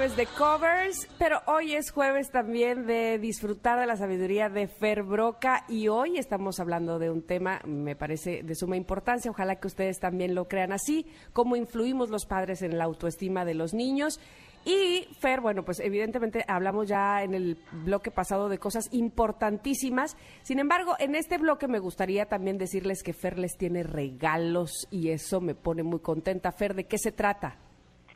Jueves 0.00 0.16
de 0.16 0.26
covers, 0.38 1.14
pero 1.18 1.42
hoy 1.44 1.74
es 1.74 1.90
jueves 1.90 2.30
también 2.30 2.86
de 2.86 3.18
disfrutar 3.18 3.78
de 3.78 3.84
la 3.84 3.96
sabiduría 3.96 4.48
de 4.48 4.66
Fer 4.66 5.02
Broca 5.02 5.66
y 5.68 5.88
hoy 5.88 6.16
estamos 6.16 6.58
hablando 6.58 6.98
de 6.98 7.10
un 7.10 7.20
tema, 7.20 7.60
me 7.66 7.94
parece, 7.96 8.42
de 8.42 8.54
suma 8.54 8.78
importancia. 8.78 9.30
Ojalá 9.30 9.56
que 9.56 9.66
ustedes 9.66 9.98
también 10.00 10.34
lo 10.34 10.48
crean 10.48 10.72
así, 10.72 11.04
cómo 11.34 11.54
influimos 11.54 12.08
los 12.08 12.24
padres 12.24 12.62
en 12.62 12.78
la 12.78 12.84
autoestima 12.84 13.44
de 13.44 13.52
los 13.52 13.74
niños. 13.74 14.18
Y 14.64 15.06
Fer, 15.20 15.42
bueno, 15.42 15.66
pues 15.66 15.80
evidentemente 15.80 16.46
hablamos 16.48 16.88
ya 16.88 17.22
en 17.22 17.34
el 17.34 17.58
bloque 17.84 18.10
pasado 18.10 18.48
de 18.48 18.56
cosas 18.56 18.88
importantísimas. 18.92 20.16
Sin 20.40 20.60
embargo, 20.60 20.94
en 20.98 21.14
este 21.14 21.36
bloque 21.36 21.68
me 21.68 21.78
gustaría 21.78 22.24
también 22.24 22.56
decirles 22.56 23.02
que 23.02 23.12
Fer 23.12 23.38
les 23.38 23.58
tiene 23.58 23.82
regalos 23.82 24.88
y 24.90 25.10
eso 25.10 25.42
me 25.42 25.54
pone 25.54 25.82
muy 25.82 26.00
contenta. 26.00 26.52
Fer, 26.52 26.72
¿de 26.72 26.84
qué 26.84 26.96
se 26.96 27.12
trata? 27.12 27.58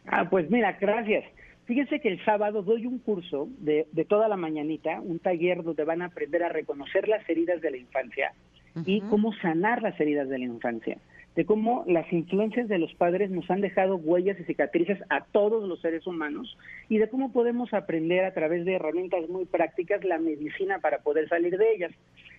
Ah, 0.07 0.27
pues 0.31 0.49
mira, 0.49 0.73
gracias. 0.81 1.25
Fíjense 1.67 2.01
que 2.01 2.09
el 2.09 2.25
sábado 2.25 2.63
doy 2.63 2.87
un 2.87 2.99
curso 2.99 3.49
de, 3.59 3.87
de, 3.93 4.05
toda 4.05 4.29
la 4.29 4.37
mañanita, 4.37 5.01
un 5.01 5.19
taller 5.19 5.63
donde 5.63 5.85
van 5.85 6.03
a 6.03 6.07
aprender 6.07 6.43
a 6.43 6.51
reconocer 6.51 7.09
las 7.09 7.27
heridas 7.29 7.61
de 7.63 7.71
la 7.71 7.77
infancia 7.79 8.33
y 8.85 9.01
cómo 9.03 9.33
sanar 9.35 9.83
las 9.83 9.99
heridas 10.01 10.29
de 10.29 10.39
la 10.39 10.45
infancia, 10.45 10.99
de 11.37 11.45
cómo 11.45 11.85
las 11.87 12.13
influencias 12.13 12.69
de 12.69 12.79
los 12.79 12.93
padres 12.95 13.31
nos 13.31 13.49
han 13.51 13.61
dejado 13.61 13.97
huellas 13.97 14.39
y 14.41 14.45
cicatrices 14.45 14.99
a 15.11 15.25
todos 15.25 15.69
los 15.69 15.81
seres 15.81 16.07
humanos 16.07 16.57
y 16.89 16.99
de 16.99 17.09
cómo 17.09 17.33
podemos 17.33 17.73
aprender 17.73 18.25
a 18.25 18.35
través 18.35 18.65
de 18.65 18.75
herramientas 18.75 19.29
muy 19.29 19.45
prácticas 19.45 20.05
la 20.05 20.19
medicina 20.19 20.81
para 20.81 20.99
poder 20.99 21.29
salir 21.29 21.57
de 21.57 21.73
ellas. 21.73 21.93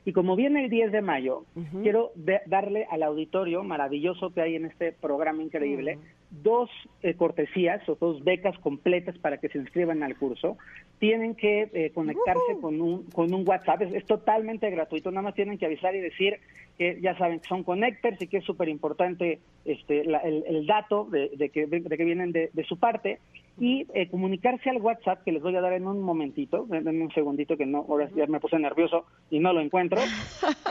Y 0.06 0.14
como 0.14 0.36
viene 0.36 0.64
el 0.64 0.70
10 0.70 0.92
de 0.92 1.02
mayo, 1.02 1.46
quiero 1.82 2.12
darle 2.46 2.86
al 2.92 3.02
auditorio 3.02 3.64
maravilloso 3.64 4.32
que 4.32 4.42
hay 4.42 4.56
en 4.56 4.66
este 4.66 4.92
programa 4.92 5.42
increíble 5.42 5.98
dos 6.30 6.70
eh, 7.02 7.16
cortesías 7.16 7.88
o 7.90 7.96
dos 7.96 8.24
becas 8.24 8.58
completas 8.60 9.18
para 9.18 9.40
que 9.40 9.50
se 9.50 9.58
inscriban 9.58 10.04
al 10.04 10.16
curso. 10.16 10.58
Tienen 11.00 11.36
que 11.36 11.70
eh, 11.74 11.92
conectarse 11.94 12.58
con, 12.62 12.82
un, 12.82 13.04
con 13.12 13.34
un 13.34 13.48
WhatsApp, 13.48 13.82
es, 13.82 14.06
totalmente 14.06 14.70
gratuito, 14.70 15.12
nada 15.12 15.24
más 15.24 15.36
tienen 15.36 15.58
que 15.58 15.66
avisar 15.66 15.96
y 15.96 16.00
decir 16.00 16.40
que 16.78 17.00
ya 17.02 17.18
saben 17.18 17.40
que 17.40 17.48
son 17.48 17.64
connectors 17.64 18.22
y 18.22 18.28
que 18.28 18.38
es 18.38 18.44
súper 18.44 18.70
importante 18.70 19.40
este, 19.64 20.02
el, 20.02 20.66
dato 20.66 21.06
de, 21.06 21.50
que, 21.50 21.68
de 21.68 21.98
que 21.98 22.06
vienen 22.06 22.32
de, 22.32 22.50
de 22.54 22.64
su 22.64 22.78
parte. 22.78 23.20
Y 23.58 23.88
eh, 23.94 24.10
comunicarse 24.10 24.70
al 24.70 24.82
WhatsApp 24.82 25.24
que 25.24 25.32
les 25.32 25.42
voy 25.42 25.56
a 25.56 25.62
dar 25.62 25.72
en 25.72 25.88
un 25.88 26.02
momentito, 26.02 26.66
denme 26.68 27.02
un 27.02 27.12
segundito 27.14 27.56
que 27.56 27.66
no, 27.66 27.86
ahora 27.88 28.10
ya 28.14 28.26
me 28.28 28.42
puse 28.42 28.60
nervioso 28.60 29.06
y 29.30 29.40
no 29.40 29.54
lo 29.54 29.62
encuentro. 29.62 30.00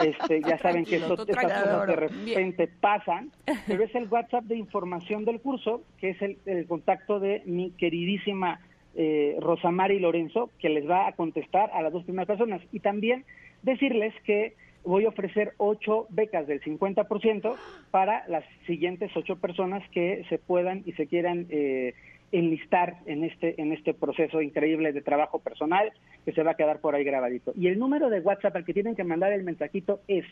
Este, 0.03 0.41
ya 0.41 0.57
saben 0.59 0.83
que 0.83 0.97
esto, 0.97 1.13
estas 1.13 1.43
cosas 1.43 1.87
de 1.87 1.95
repente 1.95 2.67
pasan, 2.67 3.31
pero 3.65 3.83
es 3.83 3.95
el 3.95 4.07
WhatsApp 4.09 4.43
de 4.43 4.57
información 4.57 5.23
del 5.23 5.39
curso, 5.39 5.83
que 5.97 6.09
es 6.09 6.21
el, 6.21 6.67
contacto 6.67 7.19
de 7.19 7.41
mi 7.45 7.71
queridísima 7.71 8.59
eh, 8.95 9.37
Rosamari 9.39 9.99
Lorenzo, 9.99 10.49
que 10.59 10.69
les 10.69 10.89
va 10.89 11.07
a 11.07 11.13
contestar 11.13 11.69
a 11.73 11.81
las 11.81 11.93
dos 11.93 12.03
primeras 12.03 12.27
personas. 12.27 12.61
Y 12.71 12.79
también 12.79 13.25
decirles 13.61 14.13
que 14.23 14.53
voy 14.83 15.05
a 15.05 15.09
ofrecer 15.09 15.53
ocho 15.57 16.05
becas 16.09 16.47
del 16.47 16.61
50% 16.61 17.55
para 17.91 18.27
las 18.27 18.45
siguientes 18.67 19.11
ocho 19.15 19.35
personas 19.37 19.83
que 19.89 20.23
se 20.29 20.37
puedan 20.37 20.83
y 20.85 20.93
se 20.93 21.07
quieran 21.07 21.47
eh, 21.49 21.93
enlistar 22.31 22.97
en 23.05 23.23
este, 23.23 23.59
en 23.61 23.71
este 23.71 23.93
proceso 23.93 24.41
increíble 24.41 24.93
de 24.93 25.01
trabajo 25.01 25.39
personal 25.39 25.91
que 26.23 26.31
se 26.33 26.43
va 26.43 26.51
a 26.51 26.55
quedar 26.55 26.79
por 26.79 26.95
ahí 26.95 27.03
grabadito. 27.03 27.53
Y 27.55 27.67
el 27.67 27.79
número 27.79 28.09
de 28.09 28.19
WhatsApp 28.19 28.55
al 28.55 28.65
que 28.65 28.73
tienen 28.73 28.95
que 28.95 29.03
mandar 29.03 29.31
el 29.33 29.43
mensajito 29.43 30.01
es 30.07 30.25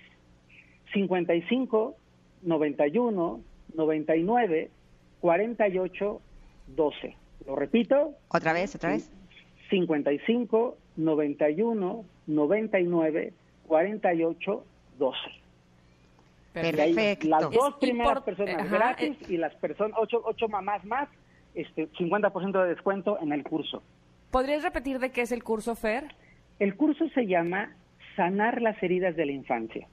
55 0.93 1.96
91 2.43 3.41
99 3.75 4.70
48 5.20 6.22
12. 6.67 7.23
Lo 7.45 7.55
repito. 7.55 8.15
Otra 8.29 8.53
vez, 8.53 8.75
otra 8.75 8.91
vez. 8.91 9.12
55 9.69 10.77
91 10.97 12.05
99 12.27 13.33
48 13.67 14.65
12. 15.00 15.17
Perfecto. 16.53 17.27
Las 17.27 17.50
dos 17.50 17.75
primeras 17.79 18.21
personas 18.21 18.69
gratis 18.69 19.17
y 19.27 19.38
las 19.38 19.55
personas, 19.55 19.97
ocho, 20.00 20.21
ocho 20.23 20.47
mamás 20.47 20.85
más, 20.85 21.09
este, 21.55 21.89
50% 21.93 22.62
de 22.62 22.69
descuento 22.69 23.19
en 23.19 23.33
el 23.33 23.43
curso. 23.43 23.81
¿Podrías 24.29 24.63
repetir 24.63 25.00
de 25.00 25.12
qué 25.12 25.21
es 25.21 25.31
el 25.31 25.43
curso, 25.43 25.75
Fer? 25.75 26.15
El 26.59 26.75
curso 26.75 27.07
se 27.09 27.25
llama 27.25 27.75
Sanar 28.15 28.62
las 28.62 28.81
heridas 28.83 29.15
de 29.15 29.25
la 29.25 29.31
infancia. 29.31 29.88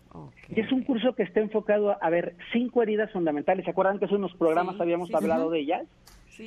Y 0.48 0.60
es 0.60 0.70
un 0.72 0.82
curso 0.82 1.14
que 1.14 1.22
está 1.22 1.40
enfocado 1.40 1.96
a 2.02 2.10
ver 2.10 2.34
cinco 2.52 2.82
heridas 2.82 3.10
fundamentales. 3.12 3.64
¿Se 3.64 3.70
acuerdan 3.70 3.98
que 3.98 4.04
hace 4.04 4.14
unos 4.14 4.34
programas 4.34 4.78
habíamos 4.78 5.12
hablado 5.14 5.48
de 5.50 5.60
ellas? 5.60 5.86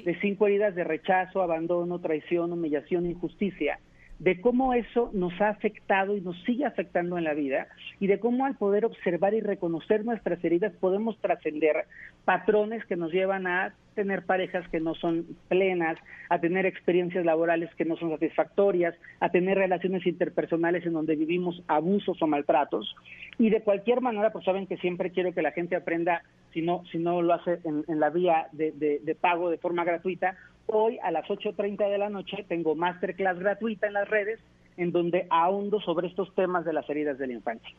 De 0.01 0.17
cinco 0.21 0.47
heridas 0.47 0.73
de 0.75 0.83
rechazo, 0.83 1.41
abandono, 1.41 2.00
traición, 2.00 2.51
humillación, 2.51 3.05
injusticia 3.05 3.79
de 4.24 4.39
cómo 4.39 4.74
eso 4.74 5.10
nos 5.13 5.39
ha 5.42 5.50
afectado 5.50 6.15
y 6.15 6.22
nos 6.22 6.42
sigue 6.44 6.63
afectando 6.65 7.18
en 7.18 7.25
la 7.25 7.34
vida 7.34 7.68
y 8.00 8.08
de 8.08 8.22
cómo 8.22 8.46
al 8.46 8.56
poder 8.56 8.86
observar 8.86 9.34
y 9.34 9.42
reconocer 9.42 10.06
nuestras 10.06 10.42
heridas 10.46 10.72
podemos 10.80 11.18
trascender 11.20 11.88
patrones 12.24 12.86
que 12.86 12.96
nos 12.96 13.12
llevan 13.12 13.48
a 13.48 13.74
tener 13.96 14.25
parejas 14.25 14.65
que 14.70 14.80
no 14.80 14.96
son 14.96 15.25
plenas, 15.50 15.98
a 16.30 16.39
tener 16.39 16.65
experiencias 16.65 17.25
laborales 17.25 17.70
que 17.75 17.84
no 17.84 17.98
son 17.98 18.12
satisfactorias, 18.12 18.96
a 19.20 19.27
tener 19.27 19.58
relaciones 19.58 20.08
interpersonales 20.08 20.86
en 20.86 20.94
donde 20.94 21.18
vivimos 21.18 21.62
abusos 21.68 22.20
o 22.22 22.25
maltratos. 22.25 22.96
Y 23.38 23.50
de 23.50 23.62
cualquier 23.62 24.00
manera, 24.00 24.32
pues 24.32 24.46
saben 24.46 24.68
que 24.68 24.77
siempre 24.77 25.12
quiero 25.12 25.34
que 25.34 25.42
la 25.42 25.51
gente 25.51 25.75
aprenda, 25.75 26.24
si 26.53 26.62
no, 26.62 26.84
si 26.92 26.98
no 26.98 27.22
lo 27.22 27.34
hace 27.34 27.60
en, 27.65 28.00
la 28.00 28.10
vía 28.10 28.48
de, 28.53 28.72
de 28.72 29.15
pago 29.15 29.50
de 29.50 29.58
forma 29.58 29.84
gratuita, 29.84 30.38
Hoy 30.67 31.00
a 31.03 31.12
las 31.12 31.25
8.30 31.25 31.89
de 31.89 31.98
la 31.98 32.10
noche 32.10 32.46
tengo 32.48 32.75
masterclass 32.75 33.39
gratuita 33.39 33.88
en 33.88 33.93
las 33.93 34.10
redes 34.10 34.39
en 34.77 34.91
donde 34.91 35.27
ahondo 35.29 35.79
sobre 35.82 36.08
estos 36.08 36.34
temas 36.36 36.65
de 36.65 36.74
las 36.74 36.89
heridas 36.89 37.17
de 37.17 37.27
la 37.27 37.34
infancia. 37.34 37.75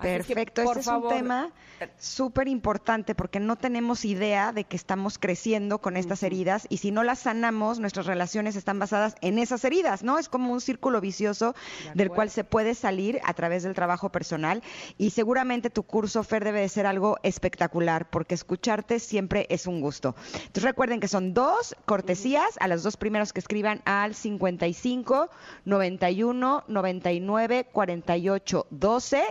Perfecto, 0.00 0.62
este 0.62 0.80
es 0.80 0.86
un 0.88 1.08
tema 1.08 1.50
súper 1.98 2.48
importante 2.48 3.14
porque 3.14 3.40
no 3.40 3.56
tenemos 3.56 4.04
idea 4.04 4.52
de 4.52 4.64
que 4.64 4.76
estamos 4.76 5.18
creciendo 5.18 5.78
con 5.78 5.96
estas 5.96 6.22
heridas 6.22 6.66
y 6.68 6.78
si 6.78 6.90
no 6.90 7.02
las 7.02 7.20
sanamos, 7.20 7.80
nuestras 7.80 8.04
relaciones 8.04 8.56
están 8.56 8.78
basadas 8.78 9.14
en 9.22 9.38
esas 9.38 9.64
heridas, 9.64 10.02
¿no? 10.02 10.18
Es 10.18 10.28
como 10.28 10.52
un 10.52 10.60
círculo 10.60 11.00
vicioso 11.00 11.54
del 11.94 12.10
cual 12.10 12.30
se 12.30 12.44
puede 12.44 12.74
salir 12.74 13.20
a 13.24 13.32
través 13.32 13.62
del 13.62 13.74
trabajo 13.74 14.10
personal 14.10 14.62
y 14.98 15.10
seguramente 15.10 15.70
tu 15.70 15.82
curso, 15.82 16.22
Fer, 16.22 16.44
debe 16.44 16.60
de 16.60 16.68
ser 16.68 16.86
algo 16.86 17.16
espectacular 17.22 18.10
porque 18.10 18.34
escucharte 18.34 18.98
siempre 18.98 19.46
es 19.48 19.66
un 19.66 19.80
gusto. 19.80 20.14
Entonces 20.34 20.62
recuerden 20.62 21.00
que 21.00 21.08
son 21.08 21.32
dos 21.32 21.74
cortesías 21.86 22.56
a 22.60 22.68
los 22.68 22.82
dos 22.82 22.98
primeros 22.98 23.32
que 23.32 23.40
escriban 23.40 23.80
al 23.86 24.14
55 24.14 25.30
91 25.64 26.64
99 26.68 27.66
48 27.72 28.66
12 28.70 29.24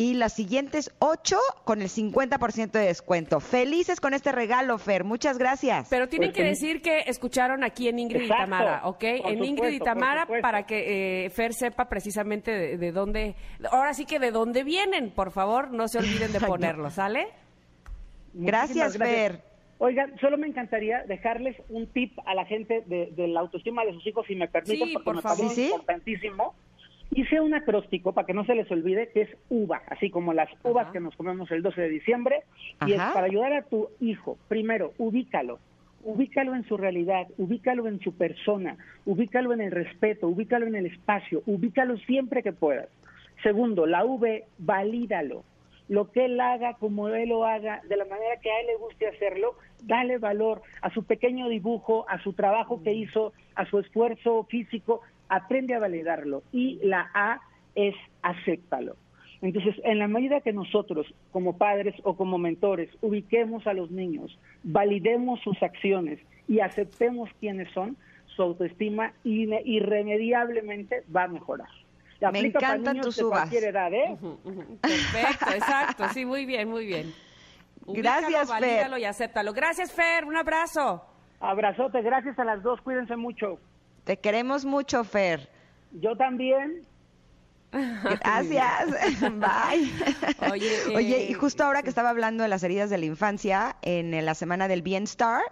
y 0.00 0.14
las 0.14 0.32
siguientes 0.32 0.96
ocho 0.98 1.36
con 1.64 1.82
el 1.82 1.88
50% 1.88 2.70
de 2.70 2.86
descuento. 2.86 3.38
Felices 3.38 4.00
con 4.00 4.14
este 4.14 4.32
regalo, 4.32 4.78
Fer. 4.78 5.04
Muchas 5.04 5.36
gracias. 5.36 5.88
Pero 5.90 6.08
tienen 6.08 6.32
que 6.32 6.42
decir 6.42 6.80
que 6.80 7.00
escucharon 7.00 7.62
aquí 7.64 7.86
en 7.86 7.98
Ingrid 7.98 8.22
y 8.22 8.28
Tamara, 8.28 8.80
¿ok? 8.84 9.04
En 9.04 9.44
Ingrid 9.44 9.74
y 9.74 9.78
Tamara 9.78 10.26
para 10.40 10.64
que 10.64 11.26
eh, 11.26 11.28
Fer 11.28 11.52
sepa 11.52 11.90
precisamente 11.90 12.78
de, 12.78 12.92
dónde, 12.92 13.34
ahora 13.70 13.92
sí 13.92 14.06
que 14.06 14.18
de 14.18 14.30
dónde 14.30 14.64
vienen. 14.64 15.10
Por 15.10 15.32
favor, 15.32 15.70
no 15.70 15.86
se 15.86 15.98
olviden 15.98 16.32
de 16.32 16.40
ponerlo, 16.46 16.88
¿sale? 16.88 17.26
Gracias, 18.32 18.96
Fer. 18.96 19.42
Oigan, 19.76 20.18
solo 20.18 20.38
me 20.38 20.46
encantaría 20.46 21.04
dejarles 21.08 21.56
un 21.68 21.86
tip 21.88 22.18
a 22.24 22.34
la 22.34 22.46
gente 22.46 22.84
de, 22.86 23.28
la 23.28 23.40
autoestima 23.40 23.84
de 23.84 23.92
sus 23.92 24.06
hijos, 24.06 24.26
si 24.26 24.34
me 24.34 24.48
permiten, 24.48 24.94
porque 24.94 25.04
por 25.04 25.16
me 25.16 25.22
favor. 25.22 25.44
parece 25.44 25.66
importantísimo. 25.66 26.54
Hice 27.12 27.40
un 27.40 27.54
acróstico 27.54 28.12
para 28.12 28.26
que 28.26 28.34
no 28.34 28.44
se 28.44 28.54
les 28.54 28.70
olvide 28.70 29.10
que 29.12 29.22
es 29.22 29.30
uva, 29.48 29.82
así 29.88 30.10
como 30.10 30.32
las 30.32 30.48
uvas 30.62 30.92
que 30.92 31.00
nos 31.00 31.16
comemos 31.16 31.50
el 31.50 31.62
12 31.62 31.80
de 31.80 31.88
diciembre, 31.88 32.44
y 32.86 32.92
es 32.92 32.98
para 32.98 33.26
ayudar 33.26 33.52
a 33.52 33.62
tu 33.62 33.88
hijo. 34.00 34.38
Primero, 34.46 34.92
ubícalo, 34.96 35.58
ubícalo 36.04 36.54
en 36.54 36.64
su 36.64 36.76
realidad, 36.76 37.26
ubícalo 37.36 37.88
en 37.88 37.98
su 38.00 38.14
persona, 38.14 38.76
ubícalo 39.06 39.52
en 39.52 39.60
el 39.60 39.72
respeto, 39.72 40.28
ubícalo 40.28 40.66
en 40.66 40.76
el 40.76 40.86
espacio, 40.86 41.42
ubícalo 41.46 41.96
siempre 41.98 42.44
que 42.44 42.52
puedas. 42.52 42.88
Segundo, 43.42 43.86
la 43.86 44.04
V, 44.04 44.44
valídalo. 44.58 45.44
Lo 45.88 46.12
que 46.12 46.26
él 46.26 46.40
haga, 46.40 46.74
como 46.74 47.08
él 47.08 47.30
lo 47.30 47.44
haga, 47.44 47.80
de 47.88 47.96
la 47.96 48.04
manera 48.04 48.36
que 48.40 48.50
a 48.50 48.60
él 48.60 48.66
le 48.68 48.76
guste 48.76 49.08
hacerlo, 49.08 49.56
dale 49.82 50.18
valor 50.18 50.62
a 50.82 50.90
su 50.90 51.02
pequeño 51.02 51.48
dibujo, 51.48 52.06
a 52.08 52.22
su 52.22 52.34
trabajo 52.34 52.80
que 52.84 52.92
hizo, 52.92 53.32
a 53.56 53.66
su 53.66 53.80
esfuerzo 53.80 54.44
físico, 54.44 55.00
aprende 55.30 55.74
a 55.74 55.78
validarlo 55.78 56.42
y 56.52 56.78
la 56.82 57.10
A 57.14 57.40
es 57.74 57.94
acéptalo. 58.20 58.96
Entonces, 59.40 59.74
en 59.84 59.98
la 59.98 60.06
medida 60.06 60.42
que 60.42 60.52
nosotros, 60.52 61.06
como 61.32 61.56
padres 61.56 61.94
o 62.02 62.14
como 62.14 62.36
mentores, 62.36 62.90
ubiquemos 63.00 63.66
a 63.66 63.72
los 63.72 63.90
niños, 63.90 64.38
validemos 64.62 65.40
sus 65.40 65.62
acciones 65.62 66.18
y 66.46 66.60
aceptemos 66.60 67.30
quiénes 67.40 67.72
son, 67.72 67.96
su 68.36 68.42
autoestima 68.42 69.14
irremediablemente 69.24 71.04
va 71.14 71.24
a 71.24 71.28
mejorar. 71.28 71.68
Me 72.32 72.40
encantan 72.40 73.00
tus 73.00 73.18
uvas. 73.22 73.50
Edad, 73.50 73.92
¿eh? 73.94 74.16
Perfecto, 74.82 75.46
exacto. 75.54 76.08
Sí, 76.10 76.26
muy 76.26 76.44
bien, 76.44 76.68
muy 76.68 76.84
bien. 76.84 77.14
gracias, 77.86 78.52
Fer. 78.58 78.90
y 78.98 79.04
acéptalo. 79.04 79.54
Gracias, 79.54 79.90
Fer. 79.90 80.26
Un 80.26 80.36
abrazo. 80.36 81.02
Abrazote. 81.40 82.02
Gracias 82.02 82.38
a 82.38 82.44
las 82.44 82.62
dos. 82.62 82.80
Cuídense 82.82 83.16
mucho. 83.16 83.58
Te 84.04 84.16
queremos 84.18 84.64
mucho, 84.64 85.04
Fer. 85.04 85.48
Yo 85.92 86.16
también. 86.16 86.86
Gracias. 87.72 88.90
Bye. 89.20 89.90
Oye, 90.50 91.28
y 91.28 91.32
eh, 91.32 91.34
justo 91.34 91.64
ahora 91.64 91.82
que 91.82 91.88
estaba 91.88 92.10
hablando 92.10 92.42
de 92.42 92.48
las 92.48 92.62
heridas 92.62 92.90
de 92.90 92.98
la 92.98 93.06
infancia 93.06 93.76
en 93.82 94.24
la 94.24 94.34
semana 94.34 94.66
del 94.68 94.82
Bienestar, 94.82 95.42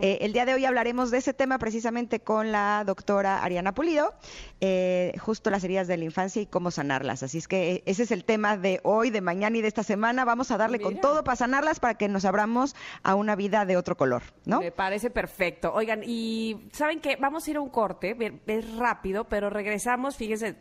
eh, 0.00 0.18
el 0.20 0.32
día 0.32 0.46
de 0.46 0.54
hoy 0.54 0.64
hablaremos 0.64 1.10
de 1.10 1.18
ese 1.18 1.34
tema 1.34 1.58
precisamente 1.58 2.20
con 2.20 2.52
la 2.52 2.84
doctora 2.86 3.42
Ariana 3.42 3.74
Pulido, 3.74 4.14
eh, 4.60 5.12
justo 5.18 5.50
las 5.50 5.64
heridas 5.64 5.88
de 5.88 5.96
la 5.96 6.04
infancia 6.04 6.40
y 6.42 6.46
cómo 6.46 6.70
sanarlas. 6.70 7.22
Así 7.22 7.38
es 7.38 7.48
que 7.48 7.82
ese 7.86 8.04
es 8.04 8.10
el 8.10 8.24
tema 8.24 8.56
de 8.56 8.80
hoy, 8.84 9.10
de 9.10 9.20
mañana 9.20 9.58
y 9.58 9.62
de 9.62 9.68
esta 9.68 9.82
semana. 9.82 10.24
Vamos 10.24 10.50
a 10.50 10.56
darle 10.56 10.78
con 10.78 11.00
todo 11.00 11.24
para 11.24 11.36
sanarlas 11.36 11.80
para 11.80 11.94
que 11.94 12.08
nos 12.08 12.24
abramos 12.24 12.76
a 13.02 13.14
una 13.14 13.34
vida 13.34 13.64
de 13.64 13.76
otro 13.76 13.96
color, 13.96 14.22
¿no? 14.44 14.60
Me 14.60 14.70
parece 14.70 15.10
perfecto. 15.10 15.72
Oigan, 15.74 16.02
y 16.04 16.68
¿saben 16.72 17.00
qué? 17.00 17.16
Vamos 17.16 17.46
a 17.46 17.50
ir 17.50 17.56
a 17.56 17.60
un 17.60 17.70
corte, 17.70 18.16
es 18.46 18.76
rápido, 18.76 19.24
pero 19.24 19.50
regresamos, 19.50 20.16
fíjense, 20.16 20.54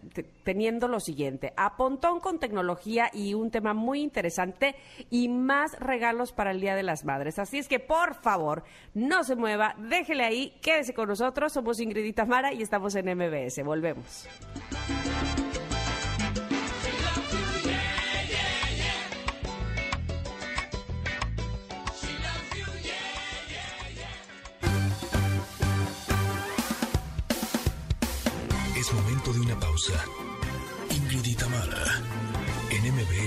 teniendo 0.43 0.87
los 0.87 1.02
siguiente, 1.03 1.53
a 1.55 1.77
Pontón 1.77 2.19
con 2.19 2.39
tecnología 2.39 3.11
y 3.13 3.35
un 3.35 3.51
tema 3.51 3.73
muy 3.73 4.01
interesante 4.01 4.75
y 5.09 5.29
más 5.29 5.77
regalos 5.79 6.33
para 6.33 6.51
el 6.51 6.59
Día 6.59 6.75
de 6.75 6.83
las 6.83 7.05
Madres. 7.05 7.37
Así 7.37 7.59
es 7.59 7.67
que, 7.67 7.79
por 7.79 8.15
favor, 8.15 8.63
no 8.93 9.23
se 9.23 9.35
mueva, 9.35 9.75
déjele 9.77 10.23
ahí, 10.23 10.57
quédese 10.61 10.93
con 10.93 11.09
nosotros. 11.09 11.53
Somos 11.53 11.79
Ingrid 11.79 12.05
y 12.05 12.13
Tamara 12.13 12.53
y 12.53 12.61
estamos 12.61 12.95
en 12.95 13.15
MBS. 13.15 13.63
Volvemos. 13.63 14.27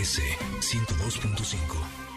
MBS 0.06 0.38
102.5. 0.62 2.15